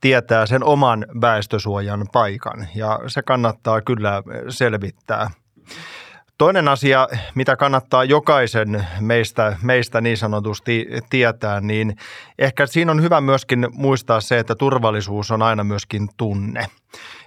tietää 0.00 0.46
sen 0.46 0.64
oman 0.64 1.06
väestösuojan 1.20 2.06
paikan. 2.12 2.68
Ja 2.74 3.00
se 3.06 3.22
kannattaa 3.22 3.80
kyllä 3.80 4.22
selvittää. 4.48 5.30
Toinen 6.40 6.68
asia, 6.68 7.08
mitä 7.34 7.56
kannattaa 7.56 8.04
jokaisen 8.04 8.86
meistä, 9.00 9.56
meistä 9.62 10.00
niin 10.00 10.16
sanotusti 10.16 10.86
tietää, 11.10 11.60
niin 11.60 11.96
ehkä 12.38 12.66
siinä 12.66 12.92
on 12.92 13.02
hyvä 13.02 13.20
myöskin 13.20 13.68
muistaa 13.72 14.20
se, 14.20 14.38
että 14.38 14.54
turvallisuus 14.54 15.30
on 15.30 15.42
aina 15.42 15.64
myöskin 15.64 16.08
tunne. 16.16 16.66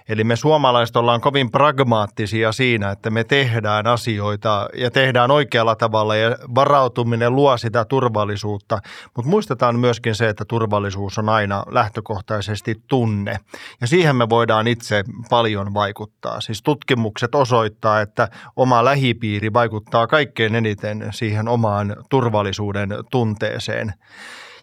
Eli 0.08 0.24
me 0.24 0.36
suomalaiset 0.36 0.96
ollaan 0.96 1.20
kovin 1.20 1.50
pragmaattisia 1.50 2.52
siinä, 2.52 2.90
että 2.90 3.10
me 3.10 3.24
tehdään 3.24 3.86
asioita 3.86 4.68
ja 4.74 4.90
tehdään 4.90 5.30
oikealla 5.30 5.76
tavalla 5.76 6.16
ja 6.16 6.36
varautuminen 6.54 7.34
luo 7.34 7.56
sitä 7.56 7.84
turvallisuutta. 7.84 8.78
Mutta 9.16 9.30
muistetaan 9.30 9.78
myöskin 9.78 10.14
se, 10.14 10.28
että 10.28 10.44
turvallisuus 10.44 11.18
on 11.18 11.28
aina 11.28 11.64
lähtökohtaisesti 11.68 12.82
tunne 12.88 13.36
ja 13.80 13.86
siihen 13.86 14.16
me 14.16 14.28
voidaan 14.28 14.66
itse 14.66 15.04
paljon 15.30 15.74
vaikuttaa. 15.74 16.40
Siis 16.40 16.62
tutkimukset 16.62 17.34
osoittaa, 17.34 18.00
että 18.00 18.28
oma 18.56 18.84
lähipiiri 18.84 19.52
vaikuttaa 19.52 20.06
kaikkein 20.06 20.54
eniten 20.54 21.08
siihen 21.10 21.48
omaan 21.48 21.96
turvallisuuden 22.10 22.88
tunteeseen. 23.10 23.94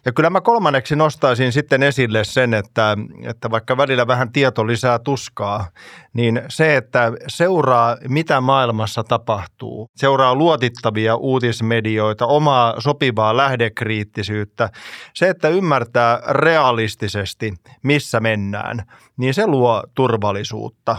Ja 0.04 0.12
kyllä 0.12 0.30
mä 0.30 0.40
kolmanneksi 0.40 0.96
nostaisin 0.96 1.52
sitten 1.52 1.82
esille 1.82 2.24
sen, 2.24 2.54
että, 2.54 2.96
että 3.24 3.50
vaikka 3.50 3.76
välillä 3.76 4.06
vähän 4.06 4.32
tieto 4.32 4.66
lisää 4.66 4.98
tuskaa, 4.98 5.68
niin 6.12 6.42
se, 6.48 6.76
että 6.76 7.12
seuraa 7.28 7.96
mitä 8.08 8.40
maailmassa 8.40 9.04
tapahtuu, 9.04 9.90
seuraa 9.96 10.34
luotittavia 10.34 11.16
uutismedioita, 11.16 12.26
omaa 12.26 12.80
sopivaa 12.80 13.36
lähdekriittisyyttä, 13.36 14.70
se, 15.14 15.28
että 15.28 15.48
ymmärtää 15.48 16.22
realistisesti, 16.28 17.54
missä 17.82 18.20
mennään, 18.20 18.82
niin 19.16 19.34
se 19.34 19.46
luo 19.46 19.82
turvallisuutta. 19.94 20.96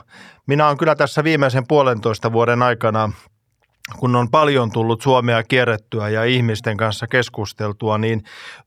Minä 0.48 0.66
olen 0.66 0.78
kyllä 0.78 0.96
tässä 0.96 1.24
viimeisen 1.24 1.68
puolentoista 1.68 2.32
vuoden 2.32 2.62
aikana 2.62 3.12
kun 3.98 4.16
on 4.16 4.32
paljon 4.32 4.72
tullut 4.72 5.02
Suomea 5.02 5.44
kierrettyä 5.44 6.10
ja 6.10 6.24
ihmisten 6.24 6.78
kanssa 6.78 7.08
keskusteltua, 7.08 7.98
niin 7.98 8.24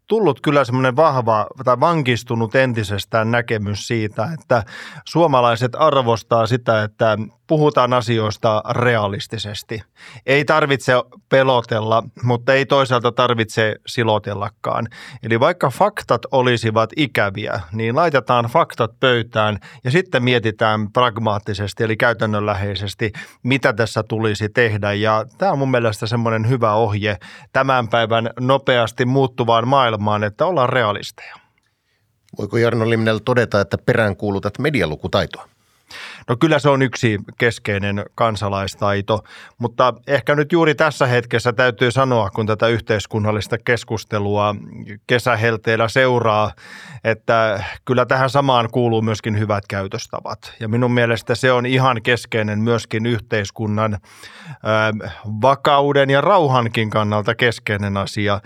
tullut 0.07 0.41
kyllä 0.41 0.65
semmoinen 0.65 0.97
vahva 0.97 1.47
tai 1.65 1.81
vankistunut 1.81 2.55
entisestään 2.55 3.31
näkemys 3.31 3.87
siitä, 3.87 4.29
että 4.41 4.63
suomalaiset 5.05 5.73
arvostaa 5.75 6.47
sitä, 6.47 6.83
että 6.83 7.19
puhutaan 7.47 7.93
asioista 7.93 8.63
realistisesti. 8.71 9.83
Ei 10.27 10.45
tarvitse 10.45 10.93
pelotella, 11.29 12.03
mutta 12.23 12.55
ei 12.55 12.67
toisaalta 12.67 13.13
tarvitse 13.13 13.77
silotellakaan. 13.87 14.89
Eli 15.23 15.41
vaikka 15.41 15.71
faktat 15.71 16.23
olisivat 16.31 16.91
ikäviä, 16.97 17.61
niin 17.73 17.97
laitetaan 17.97 18.45
faktat 18.45 18.91
pöytään 19.01 19.59
ja 19.85 19.91
sitten 19.91 20.25
mietitään 20.25 20.93
pragmaattisesti 20.93 21.85
eli 21.85 21.97
käytännönläheisesti, 21.97 23.13
mitä 23.43 23.73
tässä 23.73 24.03
tulisi 24.03 24.49
tehdä. 24.49 24.93
Ja 24.93 25.25
tämä 25.39 25.53
on 25.53 25.59
mun 25.59 25.71
mielestä 25.71 26.07
semmoinen 26.07 26.49
hyvä 26.49 26.73
ohje 26.73 27.17
tämän 27.53 27.89
päivän 27.89 28.31
nopeasti 28.41 29.05
muuttuvaan 29.05 29.69
maailmaan, 29.69 29.96
että 30.25 30.47
ollaan 30.47 30.69
realisteja. 30.69 31.35
Voiko 32.39 32.57
Jarno 32.57 32.91
Limnel 32.91 33.19
todeta, 33.19 33.61
että 33.61 33.79
peräänkuulutat 33.79 34.59
medialukutaitoa? 34.59 35.49
No 36.29 36.37
kyllä 36.41 36.59
se 36.59 36.69
on 36.69 36.83
yksi 36.83 37.19
keskeinen 37.39 38.05
kansalaistaito, 38.15 39.25
mutta 39.59 39.95
ehkä 40.07 40.35
nyt 40.35 40.53
juuri 40.53 40.75
tässä 40.75 41.07
hetkessä 41.07 41.53
täytyy 41.53 41.91
sanoa, 41.91 42.31
kun 42.31 42.47
tätä 42.47 42.69
yhteiskunnallista 42.69 43.59
keskustelua 43.59 44.55
kesähelteellä 45.07 45.89
seuraa, 45.89 46.53
että 47.05 47.65
kyllä 47.85 48.07
tähän 48.07 48.31
samaan 48.31 48.69
kuuluu 48.73 49.03
myöskin 49.03 49.39
hyvät 49.39 49.65
käytöstavat. 49.69 50.55
Ja 50.61 50.69
minun 50.69 50.93
mielestä 50.93 51.35
se 51.35 51.53
on 51.53 51.67
ihan 51.67 52.03
keskeinen 52.03 52.59
myöskin 52.59 53.07
yhteiskunnan 53.07 53.95
äh, 53.95 55.13
vakauden 55.43 56.11
ja 56.11 56.21
rauhankin 56.21 56.91
kannalta 56.91 57.35
keskeinen 57.35 57.97
asia. 57.97 58.41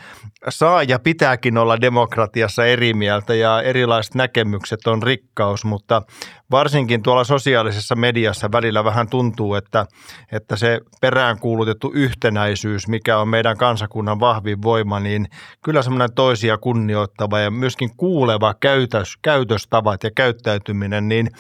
Saa 0.49 0.83
ja 0.83 0.99
pitääkin 0.99 1.59
olla 1.59 1.81
demokratiassa 1.81 2.67
eri 2.67 2.95
mieltä 2.95 3.35
ja 3.35 3.63
erilaiset 3.63 4.15
näkemykset 4.15 4.87
on 4.87 5.03
rikkaus, 5.03 5.65
mutta 5.65 6.03
varsinkin 6.51 7.03
tuolla 7.03 7.25
sosiaalisessa 7.25 7.70
mediassa 7.97 8.53
välillä 8.53 8.85
vähän 8.85 9.09
tuntuu, 9.09 9.55
että, 9.55 9.87
että 10.33 10.57
se 10.57 10.81
peräänkuulutettu 11.01 11.91
yhtenäisyys, 11.95 12.89
mikä 12.89 13.19
on 13.19 13.29
meidän 13.29 13.57
kansakunnan 13.57 14.21
vahvin 14.21 14.63
voima, 14.63 15.01
niin 15.01 15.29
kyllä 15.65 15.83
semmoinen 15.83 16.15
toisia 16.15 16.59
kunnioittava 16.59 17.41
ja 17.41 17.51
myöskin 17.51 17.91
kuuleva 17.97 18.55
käytös, 18.61 19.17
käytöstavat 19.23 20.05
ja 20.05 20.11
käyttäytyminen, 20.11 21.09
niin 21.09 21.31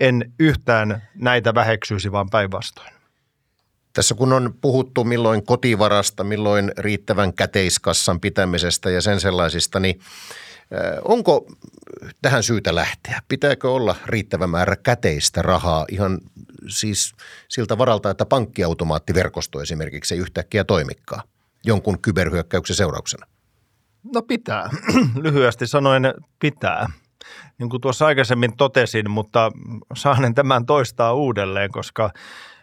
en 0.00 0.32
yhtään 0.38 1.02
näitä 1.14 1.54
väheksyisi, 1.54 2.12
vaan 2.12 2.30
päinvastoin. 2.30 2.92
Tässä 3.92 4.14
kun 4.14 4.32
on 4.32 4.54
puhuttu 4.60 5.04
milloin 5.04 5.46
kotivarasta, 5.46 6.24
milloin 6.24 6.72
riittävän 6.78 7.32
käteiskassan 7.32 8.20
pitämisestä 8.20 8.90
ja 8.90 9.00
sen 9.00 9.20
sellaisista, 9.20 9.80
niin 9.80 10.00
Onko 11.04 11.46
tähän 12.22 12.42
syytä 12.42 12.74
lähteä? 12.74 13.22
Pitääkö 13.28 13.70
olla 13.70 13.96
riittävä 14.06 14.46
määrä 14.46 14.76
käteistä 14.76 15.42
rahaa 15.42 15.84
ihan 15.90 16.18
siis 16.68 17.14
siltä 17.48 17.78
varalta, 17.78 18.10
että 18.10 18.26
pankkiautomaattiverkosto 18.26 19.60
esimerkiksi 19.60 20.14
ei 20.14 20.20
yhtäkkiä 20.20 20.64
toimikaan 20.64 21.22
jonkun 21.64 22.02
kyberhyökkäyksen 22.02 22.76
seurauksena? 22.76 23.26
No 24.14 24.22
pitää. 24.22 24.70
Lyhyesti 25.22 25.66
sanoen 25.66 26.14
pitää. 26.38 26.86
Niin 27.58 27.70
kuin 27.70 27.80
tuossa 27.80 28.06
aikaisemmin 28.06 28.56
totesin, 28.56 29.10
mutta 29.10 29.52
saanen 29.96 30.34
tämän 30.34 30.66
toistaa 30.66 31.14
uudelleen, 31.14 31.70
koska– 31.70 32.10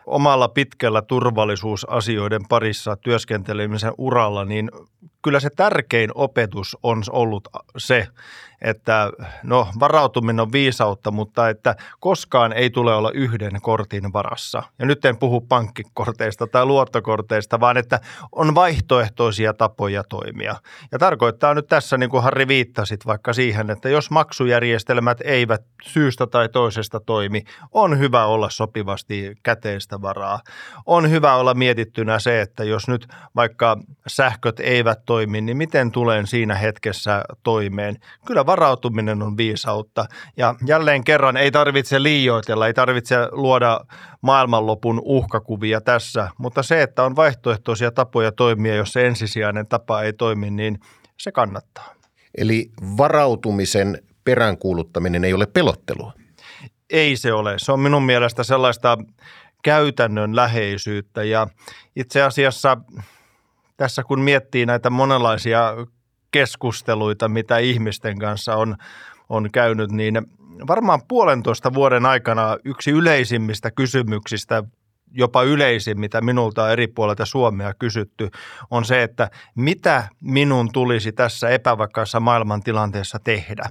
omalla 0.09 0.47
pitkällä 0.49 1.01
turvallisuusasioiden 1.01 2.41
parissa 2.49 2.95
työskentelemisen 2.95 3.93
uralla, 3.97 4.45
niin 4.45 4.71
kyllä 5.21 5.39
se 5.39 5.49
tärkein 5.49 6.11
opetus 6.15 6.77
on 6.83 7.03
ollut 7.11 7.47
se, 7.77 8.07
että 8.61 9.11
no 9.43 9.67
varautuminen 9.79 10.39
on 10.39 10.51
viisautta, 10.51 11.11
mutta 11.11 11.49
että 11.49 11.75
koskaan 11.99 12.53
ei 12.53 12.69
tule 12.69 12.95
olla 12.95 13.11
yhden 13.11 13.61
kortin 13.61 14.13
varassa. 14.13 14.63
Ja 14.79 14.85
nyt 14.85 15.05
en 15.05 15.17
puhu 15.17 15.41
pankkikorteista 15.41 16.47
tai 16.47 16.65
luottokorteista, 16.65 17.59
vaan 17.59 17.77
että 17.77 17.99
on 18.31 18.55
vaihtoehtoisia 18.55 19.53
tapoja 19.53 20.03
toimia. 20.03 20.55
Ja 20.91 20.99
tarkoittaa 20.99 21.53
nyt 21.53 21.67
tässä, 21.67 21.97
niin 21.97 22.09
kuin 22.09 22.23
Harri 22.23 22.47
viittasit 22.47 23.05
vaikka 23.05 23.33
siihen, 23.33 23.69
että 23.69 23.89
jos 23.89 24.11
maksujärjestelmät 24.11 25.17
eivät 25.23 25.61
syystä 25.83 26.27
tai 26.27 26.49
toisesta 26.49 26.99
toimi, 26.99 27.43
on 27.71 27.99
hyvä 27.99 28.25
olla 28.25 28.49
sopivasti 28.49 29.35
käteistä 29.43 30.01
varaa. 30.01 30.39
On 30.85 31.09
hyvä 31.09 31.35
olla 31.35 31.53
mietittynä 31.53 32.19
se, 32.19 32.41
että 32.41 32.63
jos 32.63 32.87
nyt 32.87 33.07
vaikka 33.35 33.77
sähköt 34.07 34.59
eivät 34.59 34.99
toimi, 35.05 35.41
niin 35.41 35.57
miten 35.57 35.91
tulen 35.91 36.27
siinä 36.27 36.55
hetkessä 36.55 37.23
toimeen. 37.43 37.97
Kyllä 38.25 38.45
varautuminen 38.49 39.21
on 39.21 39.37
viisautta. 39.37 40.05
Ja 40.37 40.55
jälleen 40.65 41.03
kerran 41.03 41.37
ei 41.37 41.51
tarvitse 41.51 42.03
liioitella, 42.03 42.67
ei 42.67 42.73
tarvitse 42.73 43.15
luoda 43.31 43.79
maailmanlopun 44.21 45.01
uhkakuvia 45.03 45.81
tässä, 45.81 46.29
mutta 46.37 46.63
se, 46.63 46.81
että 46.81 47.03
on 47.03 47.15
vaihtoehtoisia 47.15 47.91
tapoja 47.91 48.31
toimia, 48.31 48.75
jos 48.75 48.93
se 48.93 49.07
ensisijainen 49.07 49.67
tapa 49.67 50.01
ei 50.01 50.13
toimi, 50.13 50.49
niin 50.51 50.79
se 51.19 51.31
kannattaa. 51.31 51.93
Eli 52.37 52.71
varautumisen 52.97 54.01
peräänkuuluttaminen 54.23 55.25
ei 55.25 55.33
ole 55.33 55.45
pelottelua? 55.45 56.13
Ei 56.89 57.15
se 57.15 57.33
ole. 57.33 57.53
Se 57.57 57.71
on 57.71 57.79
minun 57.79 58.03
mielestä 58.03 58.43
sellaista 58.43 58.97
käytännön 59.63 60.35
läheisyyttä 60.35 61.23
ja 61.23 61.47
itse 61.95 62.21
asiassa 62.21 62.77
tässä 63.77 64.03
kun 64.03 64.21
miettii 64.21 64.65
näitä 64.65 64.89
monenlaisia 64.89 65.73
keskusteluita, 66.31 67.29
mitä 67.29 67.57
ihmisten 67.57 68.19
kanssa 68.19 68.55
on, 68.55 68.75
on 69.29 69.49
käynyt, 69.51 69.91
niin 69.91 70.21
varmaan 70.67 71.01
puolentoista 71.07 71.73
vuoden 71.73 72.05
aikana 72.05 72.57
yksi 72.65 72.91
yleisimmistä 72.91 73.71
kysymyksistä, 73.71 74.63
jopa 75.11 75.43
yleisin, 75.43 75.99
mitä 75.99 76.21
minulta 76.21 76.71
eri 76.71 76.87
puolilta 76.87 77.25
Suomea 77.25 77.73
kysytty, 77.73 78.29
on 78.71 78.85
se, 78.85 79.03
että 79.03 79.29
mitä 79.55 80.07
minun 80.21 80.71
tulisi 80.71 81.11
tässä 81.11 81.49
epävakaassa 81.49 82.19
maailmantilanteessa 82.19 83.19
tehdä. 83.23 83.69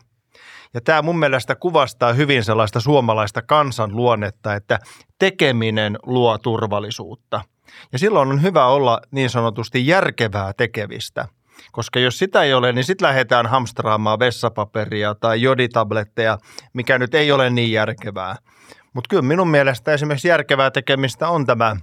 Ja 0.75 0.81
tämä 0.81 1.03
mun 1.03 1.19
mielestä 1.19 1.55
kuvastaa 1.55 2.13
hyvin 2.13 2.45
sellaista 2.45 2.81
suomalaista 2.81 3.43
kansanluonnetta, 3.43 4.55
että 4.55 4.79
tekeminen 5.19 5.99
luo 6.03 6.39
turvallisuutta. 6.39 7.41
Ja 7.93 7.99
silloin 7.99 8.29
on 8.29 8.43
hyvä 8.43 8.67
olla 8.67 9.01
niin 9.11 9.31
sanotusti 9.31 9.87
järkevää 9.87 10.53
tekevistä– 10.53 11.29
koska 11.73 11.99
jos 11.99 12.19
sitä 12.19 12.43
ei 12.43 12.55
ole, 12.55 12.73
niin 12.73 12.85
sitten 12.85 13.09
lähdetään 13.09 13.47
hamstraamaan 13.47 14.19
vessapaperia 14.19 15.15
tai 15.15 15.43
joditabletteja, 15.43 16.39
mikä 16.73 16.99
nyt 16.99 17.15
ei 17.15 17.33
ole 17.33 17.51
niin 17.51 17.73
järkevää. 17.73 18.37
Mutta 18.95 19.09
kyllä 19.09 19.23
minun 19.23 19.49
mielestä 19.49 19.93
esimerkiksi 19.93 20.29
järkevää 20.29 20.71
tekemistä 20.71 21.29
on 21.29 21.47
tämä 21.47 21.77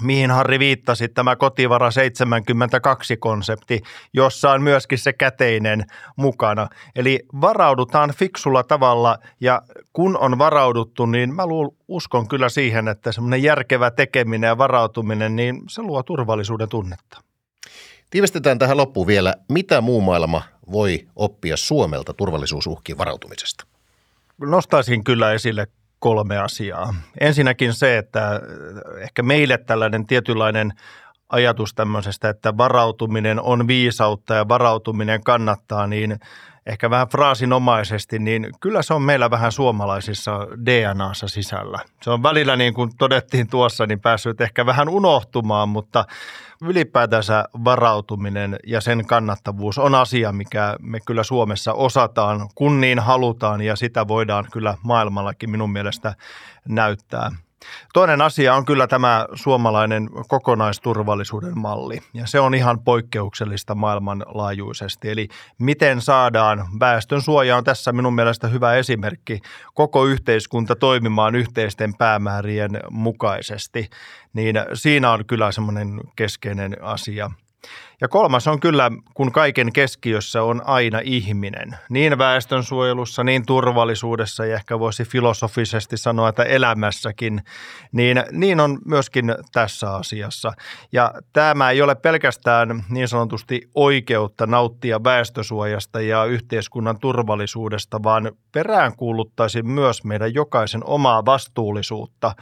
mihin 0.00 0.30
Harri 0.30 0.58
viittasi, 0.58 1.08
tämä 1.08 1.36
kotivara 1.36 1.88
72-konsepti, 1.88 3.80
jossa 4.12 4.50
on 4.50 4.62
myöskin 4.62 4.98
se 4.98 5.12
käteinen 5.12 5.84
mukana. 6.16 6.68
Eli 6.96 7.20
varaudutaan 7.40 8.10
fiksulla 8.14 8.62
tavalla 8.62 9.18
ja 9.40 9.62
kun 9.92 10.18
on 10.18 10.38
varauduttu, 10.38 11.06
niin 11.06 11.34
mä 11.34 11.46
luul, 11.46 11.68
uskon 11.88 12.28
kyllä 12.28 12.48
siihen, 12.48 12.88
että 12.88 13.12
semmoinen 13.12 13.42
järkevä 13.42 13.90
tekeminen 13.90 14.48
ja 14.48 14.58
varautuminen, 14.58 15.36
niin 15.36 15.62
se 15.68 15.82
luo 15.82 16.02
turvallisuuden 16.02 16.68
tunnetta. 16.68 17.31
Tiivistetään 18.12 18.58
tähän 18.58 18.76
loppuun 18.76 19.06
vielä, 19.06 19.34
mitä 19.48 19.80
muu 19.80 20.00
maailma 20.00 20.42
voi 20.72 21.06
oppia 21.16 21.56
Suomelta 21.56 22.14
turvallisuusuhkiin 22.14 22.98
varautumisesta? 22.98 23.66
Nostaisin 24.40 25.04
kyllä 25.04 25.32
esille 25.32 25.66
kolme 25.98 26.38
asiaa. 26.38 26.94
Ensinnäkin 27.20 27.74
se, 27.74 27.98
että 27.98 28.40
ehkä 28.98 29.22
meille 29.22 29.58
tällainen 29.58 30.06
tietynlainen 30.06 30.72
ajatus 31.28 31.74
tämmöisestä, 31.74 32.28
että 32.28 32.56
varautuminen 32.56 33.40
on 33.40 33.66
viisautta 33.66 34.34
ja 34.34 34.48
varautuminen 34.48 35.24
kannattaa, 35.24 35.86
niin 35.86 36.20
ehkä 36.66 36.90
vähän 36.90 37.08
fraasinomaisesti, 37.08 38.18
niin 38.18 38.48
kyllä 38.60 38.82
se 38.82 38.94
on 38.94 39.02
meillä 39.02 39.30
vähän 39.30 39.52
suomalaisissa 39.52 40.46
DNAssa 40.66 41.28
sisällä. 41.28 41.78
Se 42.02 42.10
on 42.10 42.22
välillä 42.22 42.56
niin 42.56 42.74
kuin 42.74 42.90
todettiin 42.98 43.48
tuossa, 43.48 43.86
niin 43.86 44.00
päässyt 44.00 44.40
ehkä 44.40 44.66
vähän 44.66 44.88
unohtumaan, 44.88 45.68
mutta 45.68 46.04
ylipäätänsä 46.62 47.44
varautuminen 47.64 48.56
ja 48.66 48.80
sen 48.80 49.06
kannattavuus 49.06 49.78
on 49.78 49.94
asia, 49.94 50.32
mikä 50.32 50.76
me 50.80 51.00
kyllä 51.06 51.22
Suomessa 51.22 51.72
osataan, 51.72 52.48
kun 52.54 52.80
niin 52.80 52.98
halutaan 52.98 53.62
ja 53.62 53.76
sitä 53.76 54.08
voidaan 54.08 54.44
kyllä 54.52 54.74
maailmallakin 54.82 55.50
minun 55.50 55.72
mielestä 55.72 56.14
näyttää. 56.68 57.30
Toinen 57.92 58.20
asia 58.20 58.54
on 58.54 58.64
kyllä 58.64 58.86
tämä 58.86 59.26
suomalainen 59.34 60.10
kokonaisturvallisuuden 60.28 61.58
malli, 61.58 62.00
ja 62.14 62.26
se 62.26 62.40
on 62.40 62.54
ihan 62.54 62.80
poikkeuksellista 62.80 63.74
maailmanlaajuisesti. 63.74 65.10
Eli 65.10 65.28
miten 65.58 66.00
saadaan 66.00 66.66
väestön 66.80 67.22
suoja 67.22 67.56
on 67.56 67.64
tässä 67.64 67.92
minun 67.92 68.14
mielestä 68.14 68.48
hyvä 68.48 68.74
esimerkki 68.74 69.40
koko 69.74 70.04
yhteiskunta 70.04 70.76
toimimaan 70.76 71.34
yhteisten 71.34 71.94
päämäärien 71.98 72.70
mukaisesti, 72.90 73.90
niin 74.32 74.56
siinä 74.74 75.10
on 75.10 75.26
kyllä 75.26 75.52
semmoinen 75.52 76.00
keskeinen 76.16 76.76
asia. 76.82 77.30
Ja 78.00 78.08
kolmas 78.08 78.48
on 78.48 78.60
kyllä, 78.60 78.90
kun 79.14 79.32
kaiken 79.32 79.72
keskiössä 79.72 80.42
on 80.42 80.62
aina 80.64 81.00
ihminen. 81.04 81.76
Niin 81.90 82.18
väestönsuojelussa, 82.18 83.24
niin 83.24 83.46
turvallisuudessa 83.46 84.46
ja 84.46 84.54
ehkä 84.54 84.78
voisi 84.78 85.04
filosofisesti 85.04 85.96
sanoa, 85.96 86.28
että 86.28 86.42
elämässäkin, 86.42 87.42
niin, 87.92 88.24
niin 88.32 88.60
on 88.60 88.78
myöskin 88.84 89.34
tässä 89.52 89.94
asiassa. 89.94 90.52
Ja 90.92 91.14
tämä 91.32 91.70
ei 91.70 91.82
ole 91.82 91.94
pelkästään 91.94 92.84
niin 92.88 93.08
sanotusti 93.08 93.60
oikeutta 93.74 94.46
nauttia 94.46 95.04
väestösuojasta 95.04 96.00
ja 96.00 96.24
yhteiskunnan 96.24 96.98
turvallisuudesta, 96.98 98.02
vaan 98.02 98.32
peräänkuuluttaisi 98.52 99.62
myös 99.62 100.04
meidän 100.04 100.34
jokaisen 100.34 100.84
omaa 100.84 101.24
vastuullisuutta 101.24 102.34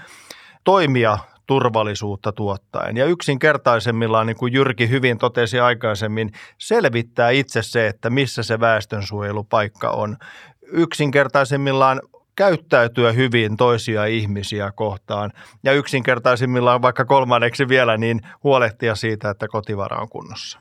toimia 0.64 1.18
turvallisuutta 1.50 2.32
tuottaen. 2.32 2.96
Ja 2.96 3.06
yksinkertaisemmillaan, 3.06 4.26
niin 4.26 4.36
kuin 4.36 4.52
Jyrki 4.52 4.88
hyvin 4.88 5.18
totesi 5.18 5.60
aikaisemmin, 5.60 6.32
selvittää 6.58 7.30
itse 7.30 7.62
se, 7.62 7.86
että 7.86 8.10
missä 8.10 8.42
se 8.42 8.60
väestönsuojelupaikka 8.60 9.90
on. 9.90 10.16
Yksinkertaisemmillaan 10.62 12.00
käyttäytyä 12.36 13.12
hyvin 13.12 13.56
toisia 13.56 14.04
ihmisiä 14.04 14.72
kohtaan 14.72 15.32
ja 15.64 15.72
yksinkertaisimmillaan 15.72 16.82
vaikka 16.82 17.04
kolmanneksi 17.04 17.68
vielä 17.68 17.96
niin 17.96 18.20
huolehtia 18.44 18.94
siitä, 18.94 19.30
että 19.30 19.48
kotivara 19.48 19.96
on 19.96 20.08
kunnossa. 20.08 20.58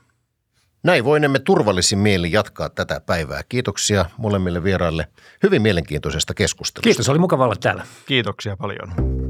Näin 0.82 1.04
voinemme 1.04 1.38
turvallisin 1.38 1.98
mieli 1.98 2.32
jatkaa 2.32 2.68
tätä 2.68 3.00
päivää. 3.06 3.40
Kiitoksia 3.48 4.04
molemmille 4.16 4.64
vieraille 4.64 5.06
hyvin 5.42 5.62
mielenkiintoisesta 5.62 6.34
keskustelusta. 6.34 6.88
Kiitos, 6.88 7.08
oli 7.08 7.18
mukava 7.18 7.44
olla 7.44 7.56
täällä. 7.60 7.86
Kiitoksia 8.06 8.56
paljon. 8.56 9.29